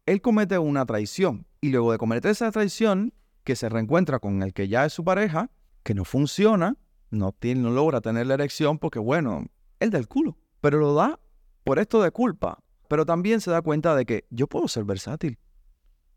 [0.06, 1.48] él comete una traición.
[1.62, 3.12] Y luego de cometer esa traición,
[3.44, 5.50] que se reencuentra con el que ya es su pareja,
[5.82, 6.78] que no funciona,
[7.10, 9.48] no, tiene, no logra tener la erección porque, bueno,
[9.80, 10.38] él del culo.
[10.62, 11.20] Pero lo da
[11.64, 12.60] por esto de culpa.
[12.88, 15.40] Pero también se da cuenta de que yo puedo ser versátil.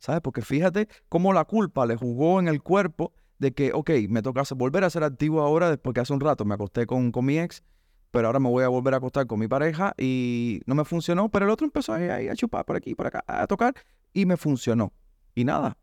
[0.00, 0.20] ¿Sabes?
[0.20, 4.42] Porque fíjate cómo la culpa le jugó en el cuerpo de que, ok, me toca
[4.54, 7.38] volver a ser activo ahora después que hace un rato me acosté con, con mi
[7.38, 7.62] ex
[8.10, 11.28] pero ahora me voy a volver a acostar con mi pareja y no me funcionó,
[11.28, 13.74] pero el otro empezó ahí, a chupar por aquí, por acá, a tocar
[14.12, 14.92] y me funcionó.
[15.34, 15.76] Y nada,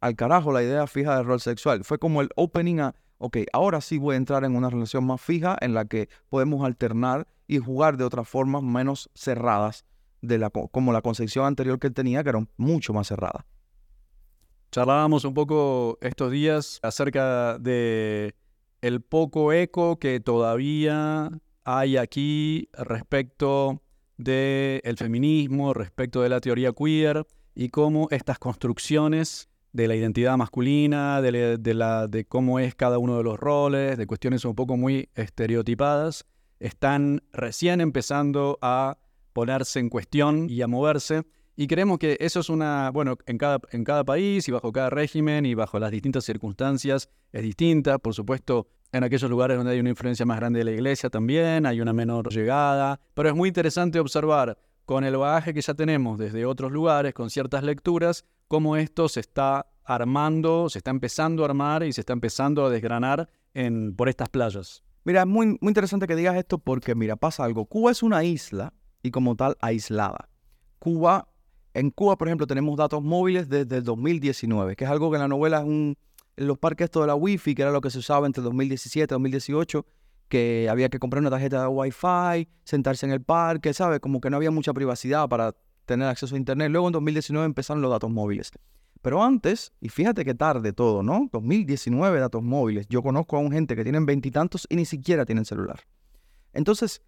[0.00, 1.84] al carajo la idea fija del rol sexual.
[1.84, 5.20] Fue como el opening a, ok, ahora sí voy a entrar en una relación más
[5.20, 9.84] fija en la que podemos alternar y jugar de otras formas menos cerradas,
[10.20, 13.46] de la, como la concepción anterior que él tenía, que era mucho más cerrada.
[14.72, 18.34] Charlábamos un poco estos días acerca de
[18.82, 21.30] el poco eco que todavía
[21.66, 23.82] hay aquí respecto
[24.16, 31.20] del feminismo, respecto de la teoría queer y cómo estas construcciones de la identidad masculina,
[31.20, 36.24] de, de cómo es cada uno de los roles, de cuestiones un poco muy estereotipadas,
[36.60, 38.98] están recién empezando a
[39.32, 41.24] ponerse en cuestión y a moverse.
[41.56, 44.88] Y creemos que eso es una, bueno, en cada, en cada país y bajo cada
[44.88, 47.98] régimen y bajo las distintas circunstancias es distinta.
[47.98, 51.66] Por supuesto, en aquellos lugares donde hay una influencia más grande de la iglesia también,
[51.66, 53.00] hay una menor llegada.
[53.14, 57.30] Pero es muy interesante observar con el bagaje que ya tenemos desde otros lugares, con
[57.30, 62.12] ciertas lecturas, cómo esto se está armando, se está empezando a armar y se está
[62.12, 63.28] empezando a desgranar
[63.96, 64.82] por estas playas.
[65.04, 67.66] Mira, es muy, muy interesante que digas esto porque, mira, pasa algo.
[67.66, 68.72] Cuba es una isla
[69.02, 70.28] y como tal aislada.
[70.78, 71.28] Cuba
[71.76, 75.20] en Cuba, por ejemplo, tenemos datos móviles desde el 2019, que es algo que en
[75.20, 75.98] la novela es un,
[76.36, 79.14] los parques esto de la Wi-Fi, que era lo que se usaba entre 2017 y
[79.14, 79.86] 2018,
[80.28, 84.00] que había que comprar una tarjeta de Wi-Fi, sentarse en el parque, ¿sabes?
[84.00, 86.70] Como que no había mucha privacidad para tener acceso a Internet.
[86.70, 88.50] Luego en 2019 empezaron los datos móviles.
[89.02, 91.28] Pero antes, y fíjate qué tarde todo, ¿no?
[91.32, 92.86] 2019 datos móviles.
[92.88, 95.80] Yo conozco a un gente que tienen veintitantos y ni siquiera tienen celular.
[96.52, 97.02] Entonces,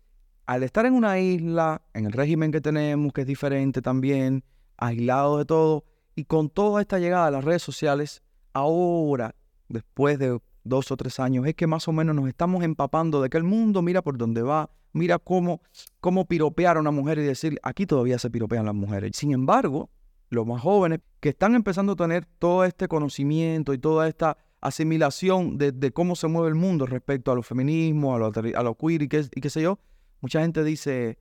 [0.47, 4.45] al estar en una isla, en el régimen que tenemos, que es diferente también,
[4.77, 5.85] aislado de todo.
[6.15, 8.23] Y con toda esta llegada a las redes sociales,
[8.53, 9.35] ahora,
[9.69, 13.31] después de dos o tres años, es que más o menos nos estamos empapando de
[13.31, 15.63] que el mundo mira por dónde va, mira cómo,
[16.01, 19.13] cómo piropear a una mujer y decir, aquí todavía se piropean las mujeres.
[19.15, 19.91] Sin embargo,
[20.31, 25.57] los más jóvenes que están empezando a tener todo este conocimiento y toda esta asimilación
[25.57, 29.03] de, cómo se mueve el mundo respecto a los feminismos, a los a lo queer
[29.03, 29.79] y qué, sé yo,
[30.21, 31.19] mucha gente dice,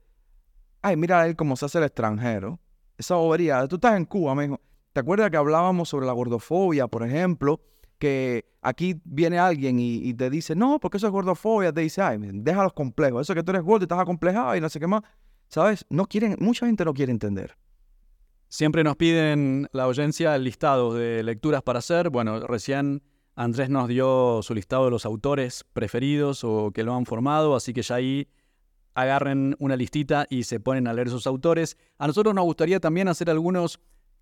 [0.82, 2.60] ay, mira a él cómo se hace el extranjero
[2.98, 3.66] esa bobería.
[3.68, 4.58] Tú estás en Cuba, me.
[4.98, 7.60] ¿Te acuerdas que hablábamos sobre la gordofobia, por ejemplo?
[8.00, 11.72] Que aquí viene alguien y, te dice, no, porque eso es gordofobia.
[11.72, 13.22] Te dice, ay, deja los complejos.
[13.22, 15.02] Eso que tú eres gordo y estás acomplejado y no sé qué más.
[15.46, 15.86] ¿Sabes?
[15.88, 17.56] No quieren, mucha gente no quiere entender.
[18.48, 22.10] Siempre nos piden la audiencia el listado de lecturas para hacer.
[22.10, 23.00] Bueno, recién
[23.36, 27.72] Andrés nos dio su listado de los autores preferidos o que lo han formado, así
[27.72, 28.26] que ya ahí
[28.94, 31.76] agarren una listita y se ponen a leer sus autores.
[31.98, 33.78] A nosotros nos gustaría también hacer algunos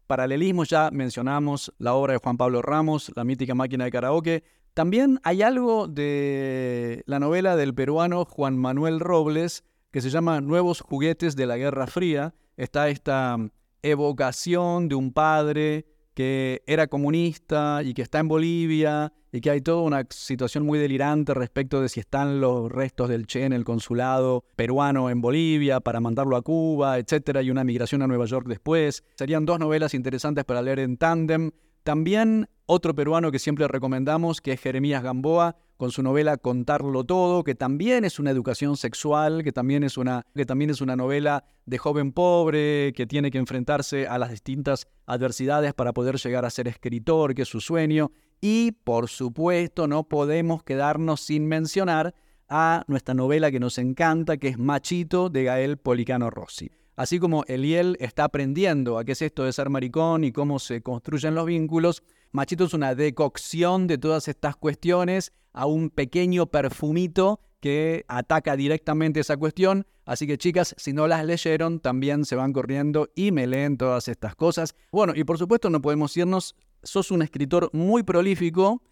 [0.06, 4.44] paralelismos, ya mencionamos la obra de Juan Pablo Ramos, La mítica máquina de karaoke.
[4.74, 10.80] También hay algo de la novela del peruano Juan Manuel Robles que se llama Nuevos
[10.80, 12.34] juguetes de la Guerra Fría.
[12.56, 13.38] Está esta
[13.82, 19.60] evocación de un padre que era comunista y que está en Bolivia y que hay
[19.60, 23.64] toda una situación muy delirante respecto de si están los restos del Che en el
[23.64, 28.46] consulado peruano en Bolivia para mandarlo a Cuba, etcétera, y una migración a Nueva York
[28.48, 29.04] después.
[29.16, 31.50] Serían dos novelas interesantes para leer en tándem.
[31.82, 37.44] También otro peruano que siempre recomendamos, que es Jeremías Gamboa, con su novela Contarlo Todo,
[37.44, 41.44] que también es una educación sexual, que también es una, que también es una novela
[41.66, 46.50] de joven pobre, que tiene que enfrentarse a las distintas adversidades para poder llegar a
[46.50, 48.10] ser escritor, que es su sueño.
[48.40, 52.14] Y, por supuesto, no podemos quedarnos sin mencionar
[52.48, 56.70] a nuestra novela que nos encanta, que es Machito, de Gael Policano Rossi.
[56.96, 60.80] Así como Eliel está aprendiendo a qué es esto de ser maricón y cómo se
[60.80, 67.40] construyen los vínculos, Machito es una decocción de todas estas cuestiones a un pequeño perfumito
[67.60, 69.86] que ataca directamente esa cuestión.
[70.04, 74.08] Así que chicas, si no las leyeron, también se van corriendo y me leen todas
[74.08, 74.74] estas cosas.
[74.92, 76.54] Bueno, y por supuesto no podemos irnos,
[76.86, 78.82] sos un escritor muy prolífico,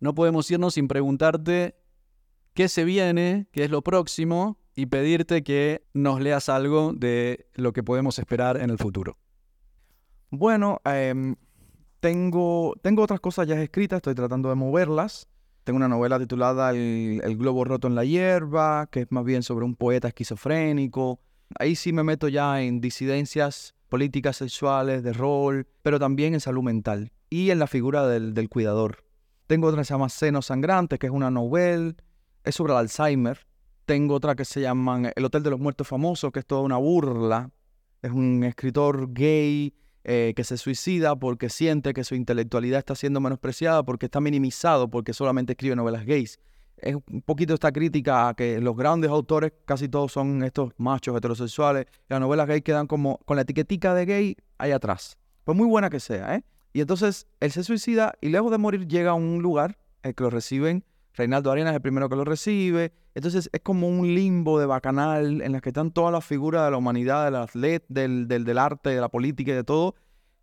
[0.00, 1.76] no podemos irnos sin preguntarte
[2.54, 7.72] qué se viene, qué es lo próximo y pedirte que nos leas algo de lo
[7.72, 9.18] que podemos esperar en el futuro.
[10.30, 11.36] Bueno, em,
[12.00, 15.28] tengo, tengo otras cosas ya escritas, estoy tratando de moverlas.
[15.64, 19.44] Tengo una novela titulada el, el, globo roto en la hierba, que es más bien
[19.44, 21.20] sobre un poeta esquizofrénico.
[21.60, 26.62] Ahí sí me meto ya en disidencias políticas sexuales, de rol, pero también en salud
[26.62, 29.04] mental y en la figura del, cuidador.
[29.46, 31.94] Tengo otra que se llama Seno Sangrante, que es una novela,
[32.44, 33.46] es sobre el Alzheimer.
[33.86, 36.76] Tengo otra que se llama El Hotel de los Muertos Famosos, que es toda una
[36.76, 37.50] burla.
[38.02, 39.72] Es un escritor gay
[40.04, 44.90] eh, que se suicida porque siente que su intelectualidad está siendo menospreciada, porque está minimizado,
[44.90, 46.38] porque solamente escribe novelas gays.
[46.76, 51.16] Es un poquito esta crítica a que los grandes autores, casi todos son estos machos
[51.16, 55.16] heterosexuales, las novelas gay quedan como con la etiquetica de gay ahí atrás.
[55.44, 56.44] Pues muy buena que sea, ¿eh?
[56.72, 60.24] Y entonces él se suicida y luego de morir llega a un lugar el que
[60.24, 60.84] lo reciben.
[61.14, 62.92] Reinaldo Arenas es el primero que lo recibe.
[63.14, 66.70] Entonces es como un limbo de bacanal en el que están todas las figuras de
[66.70, 69.94] la humanidad, del atlet, del, del, del arte, de la política y de todo,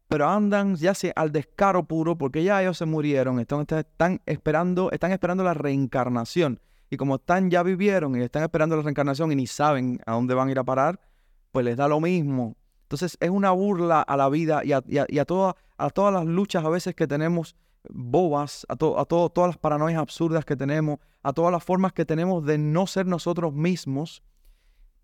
[0.07, 4.91] pero andan ya sea al descaro puro porque ya ellos se murieron, están, están, esperando,
[4.91, 6.59] están esperando la reencarnación.
[6.89, 10.33] Y como están, ya vivieron y están esperando la reencarnación y ni saben a dónde
[10.33, 10.99] van a ir a parar,
[11.51, 12.55] pues les da lo mismo.
[12.89, 16.65] Entonces es una burla a la vida y a, a, toda, a todas las luchas
[16.65, 17.55] a veces que tenemos
[17.87, 22.43] bobas, a, a todas las paranoias absurdas que tenemos, a todas las formas que tenemos
[22.43, 24.23] de no ser nosotros mismos.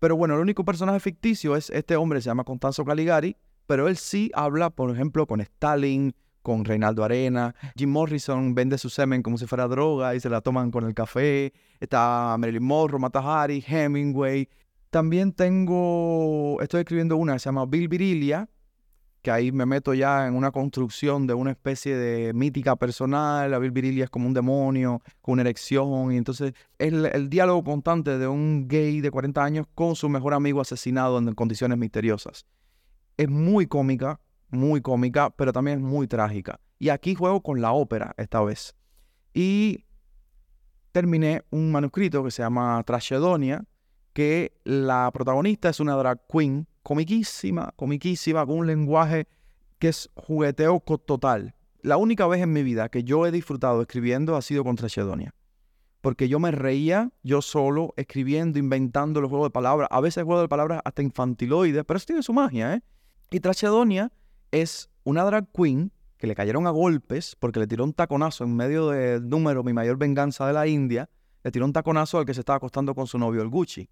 [0.00, 3.36] Pero bueno, el único personaje ficticio es este hombre, se llama Constanzo Caligari,
[3.68, 6.12] pero él sí habla, por ejemplo, con Stalin,
[6.42, 7.54] con Reinaldo Arena.
[7.76, 10.92] Jim Morrison vende su semen como si fuera droga y se la toman con el
[10.92, 11.52] café.
[11.78, 14.48] Está Marilyn Monroe, Mata Hari, Hemingway.
[14.96, 18.48] También tengo, estoy escribiendo una que se llama Bill Virilia,
[19.20, 23.50] que ahí me meto ya en una construcción de una especie de mítica personal.
[23.50, 26.12] La Bill Virilia es como un demonio con una erección.
[26.12, 30.08] Y entonces es el, el, diálogo constante de un gay de 40 años con su
[30.08, 32.46] mejor amigo asesinado en condiciones misteriosas.
[33.18, 34.18] Es muy cómica,
[34.48, 36.58] muy cómica, pero también es muy trágica.
[36.78, 38.74] Y aquí juego con la ópera esta vez.
[39.34, 39.84] Y
[40.92, 43.62] terminé un manuscrito que se llama Tragedonia,
[44.16, 49.28] que la protagonista es una drag queen comiquísima, comiquísima, con un lenguaje
[49.78, 51.54] que es jugueteo total.
[51.82, 55.34] La única vez en mi vida que yo he disfrutado escribiendo ha sido con Tragedonia.
[56.00, 59.90] Porque yo me reía yo solo, escribiendo, inventando los juegos de palabras.
[59.92, 62.82] A veces juegos de palabras hasta infantiloides, pero eso tiene su magia, ¿eh?
[63.30, 64.10] Y Tragedonia
[64.50, 68.56] es una drag queen que le cayeron a golpes porque le tiró un taconazo en
[68.56, 71.10] medio del número Mi Mayor Venganza de la India,
[71.44, 73.90] le tiró un taconazo al que se estaba acostando con su novio, el Gucci.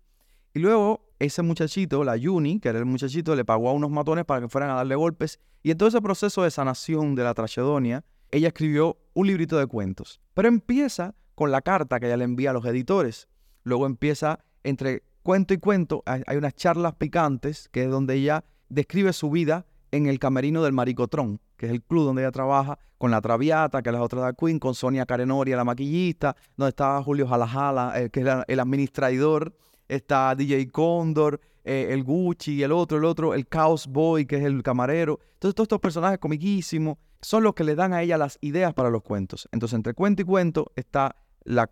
[0.54, 4.24] Y luego ese muchachito, la Yuni, que era el muchachito, le pagó a unos matones
[4.24, 5.40] para que fueran a darle golpes.
[5.62, 9.66] Y en todo ese proceso de sanación de la tragedonia, ella escribió un librito de
[9.66, 10.20] cuentos.
[10.32, 13.28] Pero empieza con la carta que ella le envía a los editores.
[13.64, 19.12] Luego empieza entre cuento y cuento, hay unas charlas picantes, que es donde ella describe
[19.12, 23.10] su vida en el camerino del Maricotrón, que es el club donde ella trabaja, con
[23.10, 27.02] la Traviata, que es la otra drag queen, con Sonia Carenoria, la maquillista, donde estaba
[27.02, 29.54] Julio Jalajala, eh, que es el administrador,
[29.88, 34.44] está DJ Condor, eh, el Gucci, el otro, el otro, el Chaos Boy, que es
[34.44, 35.20] el camarero.
[35.34, 38.90] Entonces, todos estos personajes comiquísimos son los que le dan a ella las ideas para
[38.90, 39.48] los cuentos.
[39.50, 41.66] Entonces, entre cuento y cuento está la,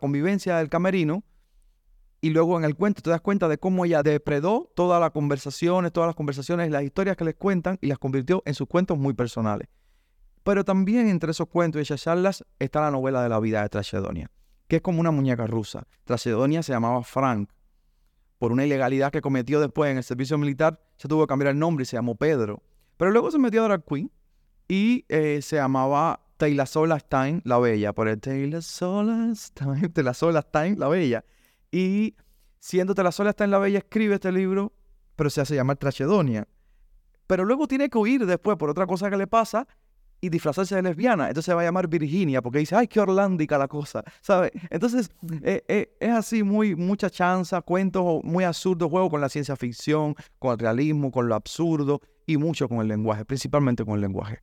[0.00, 1.22] convivencia del camerino,
[2.20, 5.92] y luego en el cuento te das cuenta de cómo ella depredó todas las conversaciones,
[5.92, 9.12] todas las conversaciones, las historias que les cuentan y las convirtió en sus cuentos muy
[9.12, 9.68] personales.
[10.42, 13.68] Pero también entre esos cuentos y esas charlas está la novela de la vida de
[13.68, 14.30] Tragedonia,
[14.76, 15.86] es como una muñeca rusa.
[16.04, 17.50] Tragedonia se llamaba Frank.
[18.38, 21.58] Por una ilegalidad que cometió después en el servicio militar, se tuvo que cambiar el
[21.58, 22.62] nombre y se llamó Pedro.
[22.96, 24.10] Pero luego se metió a Drag Queen
[24.68, 29.34] y eh, se llamaba Taylor Stein la Bella, por el Taylor Stein,
[29.92, 31.24] Taylor Stein la Bella.
[31.70, 32.16] Y
[32.64, 34.72] siéndote la sola está en la bella, escribe este libro,
[35.16, 36.48] pero se hace llamar Trachedonia.
[37.26, 39.66] Pero luego tiene que huir después por otra cosa que le pasa
[40.24, 41.28] y disfrazarse de lesbiana.
[41.28, 44.52] Entonces se va a llamar Virginia porque dice, ay, qué orlándica la cosa, ¿sabes?
[44.70, 45.10] Entonces
[45.42, 50.14] eh, eh, es así, muy, mucha chanza, cuentos muy absurdos, juego con la ciencia ficción,
[50.38, 54.40] con el realismo, con lo absurdo y mucho con el lenguaje, principalmente con el lenguaje.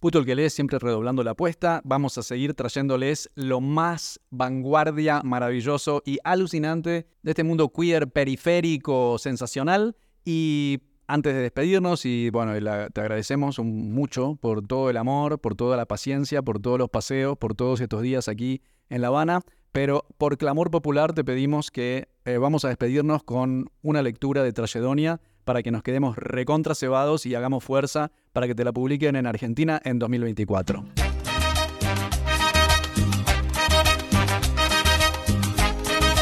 [0.00, 1.80] Puto el que lee siempre redoblando la apuesta.
[1.84, 9.16] Vamos a seguir trayéndoles lo más vanguardia, maravilloso y alucinante de este mundo queer periférico,
[9.18, 9.96] sensacional.
[10.24, 12.52] Y antes de despedirnos, y bueno,
[12.92, 17.36] te agradecemos mucho por todo el amor, por toda la paciencia, por todos los paseos,
[17.36, 19.40] por todos estos días aquí en La Habana.
[19.72, 24.52] Pero por clamor popular te pedimos que eh, vamos a despedirnos con una lectura de
[24.52, 29.16] Tragedonia para que nos quedemos recontra cebados y hagamos fuerza para que te la publiquen
[29.16, 30.84] en Argentina en 2024.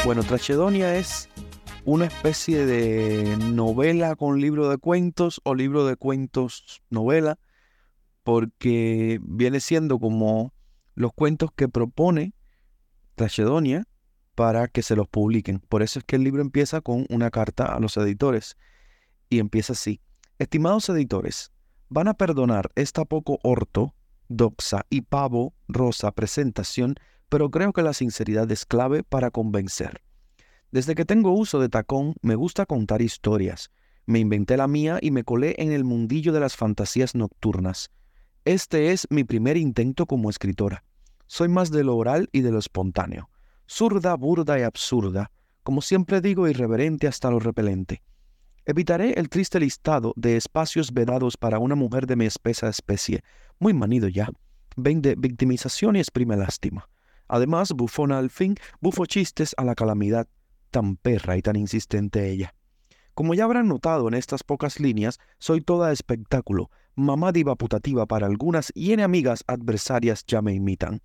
[0.05, 1.29] Bueno, Trachedonia es
[1.85, 7.39] una especie de novela con libro de cuentos o libro de cuentos novela,
[8.23, 10.53] porque viene siendo como
[10.95, 12.35] los cuentos que propone
[13.17, 13.85] Trachedonia
[14.35, 15.59] para que se los publiquen.
[15.59, 18.57] Por eso es que el libro empieza con una carta a los editores
[19.29, 20.01] y empieza así.
[20.39, 21.53] Estimados editores,
[21.89, 23.95] van a perdonar esta poco orto,
[24.29, 26.95] doxa y pavo rosa presentación,
[27.29, 30.01] pero creo que la sinceridad es clave para convencer.
[30.73, 33.71] Desde que tengo uso de tacón, me gusta contar historias.
[34.07, 37.91] Me inventé la mía y me colé en el mundillo de las fantasías nocturnas.
[38.47, 40.83] Este es mi primer intento como escritora.
[41.27, 43.29] Soy más de lo oral y de lo espontáneo.
[43.69, 45.31] Zurda, burda y absurda,
[45.63, 48.03] como siempre digo, irreverente hasta lo repelente.
[48.65, 53.23] Evitaré el triste listado de espacios vedados para una mujer de mi espesa especie,
[53.59, 54.31] muy manido ya.
[54.77, 56.89] Vende victimización y exprime lástima.
[57.29, 60.27] Además, bufona al fin, bufo chistes a la calamidad,
[60.73, 62.57] tan perra y tan insistente ella.
[63.15, 68.27] Como ya habrán notado en estas pocas líneas, soy toda espectáculo, mamá diva putativa para
[68.27, 71.01] algunas y enemigas adversarias ya me imitan.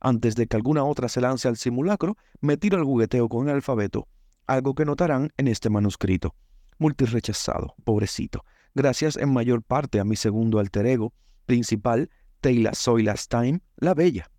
[0.00, 3.56] Antes de que alguna otra se lance al simulacro, me tiro el jugueteo con el
[3.56, 4.08] alfabeto,
[4.46, 6.34] algo que notarán en este manuscrito
[6.78, 8.44] multirechazado, pobrecito.
[8.74, 11.12] Gracias en mayor parte a mi segundo alter ego
[11.46, 12.10] principal,
[12.40, 14.30] Taylor Last Time, la Bella.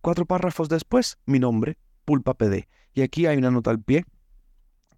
[0.00, 2.68] Cuatro párrafos después, mi nombre, Pulpa PD.
[2.92, 4.04] Y aquí hay una nota al pie,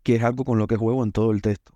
[0.06, 1.72] que es algo con lo que juego en todo el texto.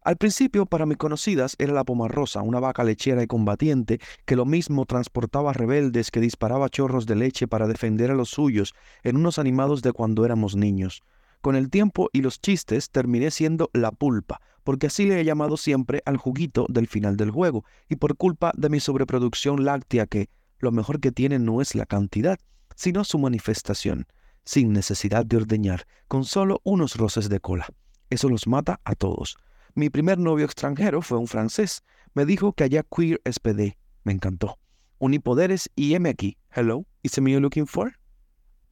[0.00, 4.44] Al principio, para mis conocidas, era la Pomarrosa, una vaca lechera y combatiente que lo
[4.44, 8.74] mismo transportaba rebeldes que disparaba chorros de leche para defender a los suyos
[9.04, 11.04] en unos animados de cuando éramos niños.
[11.42, 15.56] Con el tiempo y los chistes terminé siendo la pulpa, porque así le he llamado
[15.56, 20.28] siempre al juguito del final del juego, y por culpa de mi sobreproducción láctea que
[20.58, 22.36] lo mejor que tiene no es la cantidad,
[22.74, 24.08] sino su manifestación,
[24.44, 27.66] sin necesidad de ordeñar, con solo unos roces de cola.
[28.10, 29.36] Eso los mata a todos.
[29.74, 31.82] Mi primer novio extranjero fue un francés.
[32.14, 33.38] Me dijo que allá queer es.
[34.04, 34.58] Me encantó.
[34.98, 36.36] Unipoderes y M aquí.
[36.54, 37.98] Hello, is me you looking for?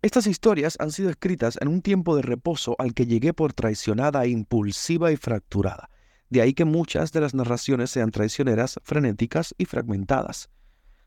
[0.03, 4.27] Estas historias han sido escritas en un tiempo de reposo al que llegué por traicionada,
[4.27, 5.91] impulsiva y fracturada.
[6.29, 10.51] De ahí que muchas de las narraciones sean traicioneras, frenéticas y fragmentadas.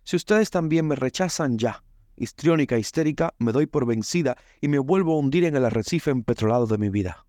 [0.03, 1.84] Si ustedes también me rechazan ya,
[2.18, 6.68] histriónica, histérica, me doy por vencida y me vuelvo a hundir en el arrecife empetrolado
[6.68, 7.26] de mi vida.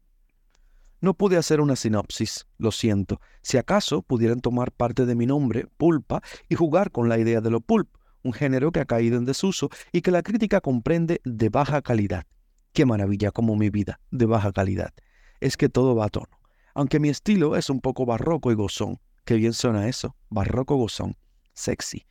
[1.01, 3.21] No pude hacer una sinopsis, lo siento.
[3.43, 7.51] Si acaso pudieran tomar parte de mi nombre, pulpa, y jugar con la idea de
[7.51, 7.89] lo pulp,
[8.23, 12.25] un género que ha caído en desuso y que la crítica comprende de baja calidad.
[12.73, 14.93] Qué maravilla como mi vida, de baja calidad.
[15.41, 16.41] Es que todo va a tono.
[16.75, 18.99] Aunque mi estilo es un poco barroco y gozón.
[19.25, 21.17] Qué bien suena eso, barroco gozón,
[21.55, 22.07] sexy.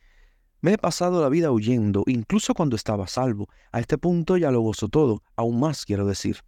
[0.66, 3.48] Me he pasado la vida huyendo, incluso cuando estaba salvo.
[3.70, 6.38] A este punto ya lo gozo todo, aún más quiero decir.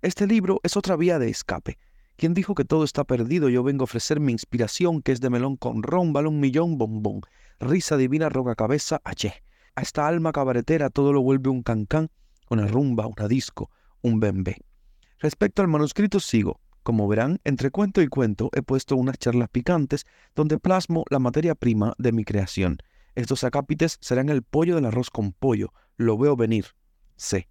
[0.00, 1.76] Este libro es otra vía de escape.
[2.16, 3.50] ¿Quién dijo que todo está perdido?
[3.50, 7.20] Yo vengo a ofrecer mi inspiración, que es de melón con ron, balón millón, bombón.
[7.60, 9.42] Risa divina, roca cabeza, aché.
[9.74, 12.08] A esta alma cabaretera todo lo vuelve un cancán,
[12.48, 13.70] una rumba, una disco,
[14.00, 14.56] un bembe.
[15.18, 16.60] Respecto al manuscrito sigo.
[16.82, 21.54] Como verán, entre cuento y cuento he puesto unas charlas picantes donde plasmo la materia
[21.54, 22.78] prima de mi creación.
[23.16, 25.72] Estos acápites serán el pollo del arroz con pollo.
[25.96, 26.66] Lo veo venir.
[27.16, 27.48] Sé.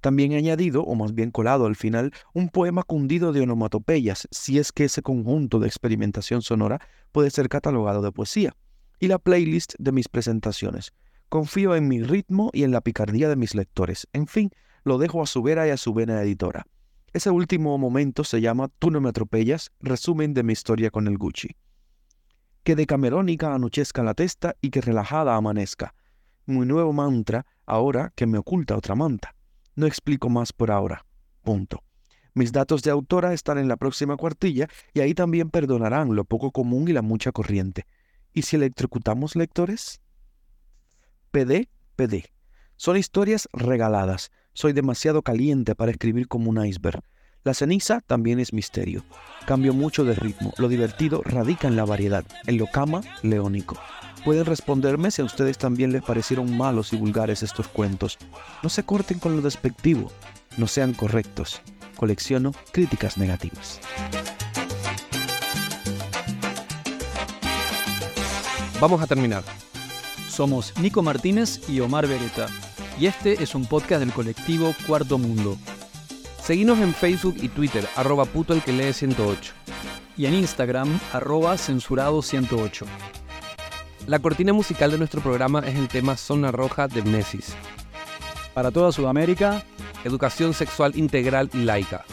[0.00, 4.58] También he añadido, o más bien colado al final, un poema cundido de onomatopeyas, si
[4.58, 6.80] es que ese conjunto de experimentación sonora
[7.12, 8.56] puede ser catalogado de poesía,
[8.98, 10.92] y la playlist de mis presentaciones.
[11.28, 14.06] Confío en mi ritmo y en la picardía de mis lectores.
[14.12, 14.50] En fin,
[14.84, 16.66] lo dejo a su vera y a su vena editora.
[17.12, 21.18] Ese último momento se llama Tú no me atropellas, resumen de mi historia con el
[21.18, 21.56] Gucci.
[22.64, 25.94] Que de camerónica anochezca la testa y que relajada amanezca.
[26.46, 29.34] Mi nuevo mantra, ahora que me oculta otra manta.
[29.76, 31.04] No explico más por ahora.
[31.42, 31.82] Punto.
[32.32, 36.52] Mis datos de autora están en la próxima cuartilla y ahí también perdonarán lo poco
[36.52, 37.86] común y la mucha corriente.
[38.32, 40.00] ¿Y si electrocutamos lectores?
[41.30, 42.32] PD, PD.
[42.76, 44.30] Son historias regaladas.
[44.54, 47.02] Soy demasiado caliente para escribir como un iceberg.
[47.44, 49.04] La ceniza también es misterio.
[49.46, 50.54] Cambio mucho de ritmo.
[50.56, 52.24] Lo divertido radica en la variedad.
[52.46, 53.76] En lo cama, leónico.
[54.24, 58.16] Pueden responderme si a ustedes también les parecieron malos y vulgares estos cuentos.
[58.62, 60.10] No se corten con lo despectivo,
[60.56, 61.60] no sean correctos.
[61.96, 63.78] Colecciono críticas negativas.
[68.80, 69.42] Vamos a terminar.
[70.30, 72.46] Somos Nico Martínez y Omar Beretta,
[72.98, 75.58] y este es un podcast del colectivo Cuarto Mundo.
[76.44, 79.54] Seguinos en Facebook y Twitter, arroba puto el que lee 108.
[80.18, 82.84] Y en Instagram, arroba censurado 108.
[84.06, 87.54] La cortina musical de nuestro programa es el tema Zona Roja de Mnesis.
[88.52, 89.62] Para toda Sudamérica,
[90.04, 92.04] educación sexual integral y laica.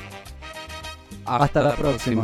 [1.26, 2.24] Hasta, la, próxima.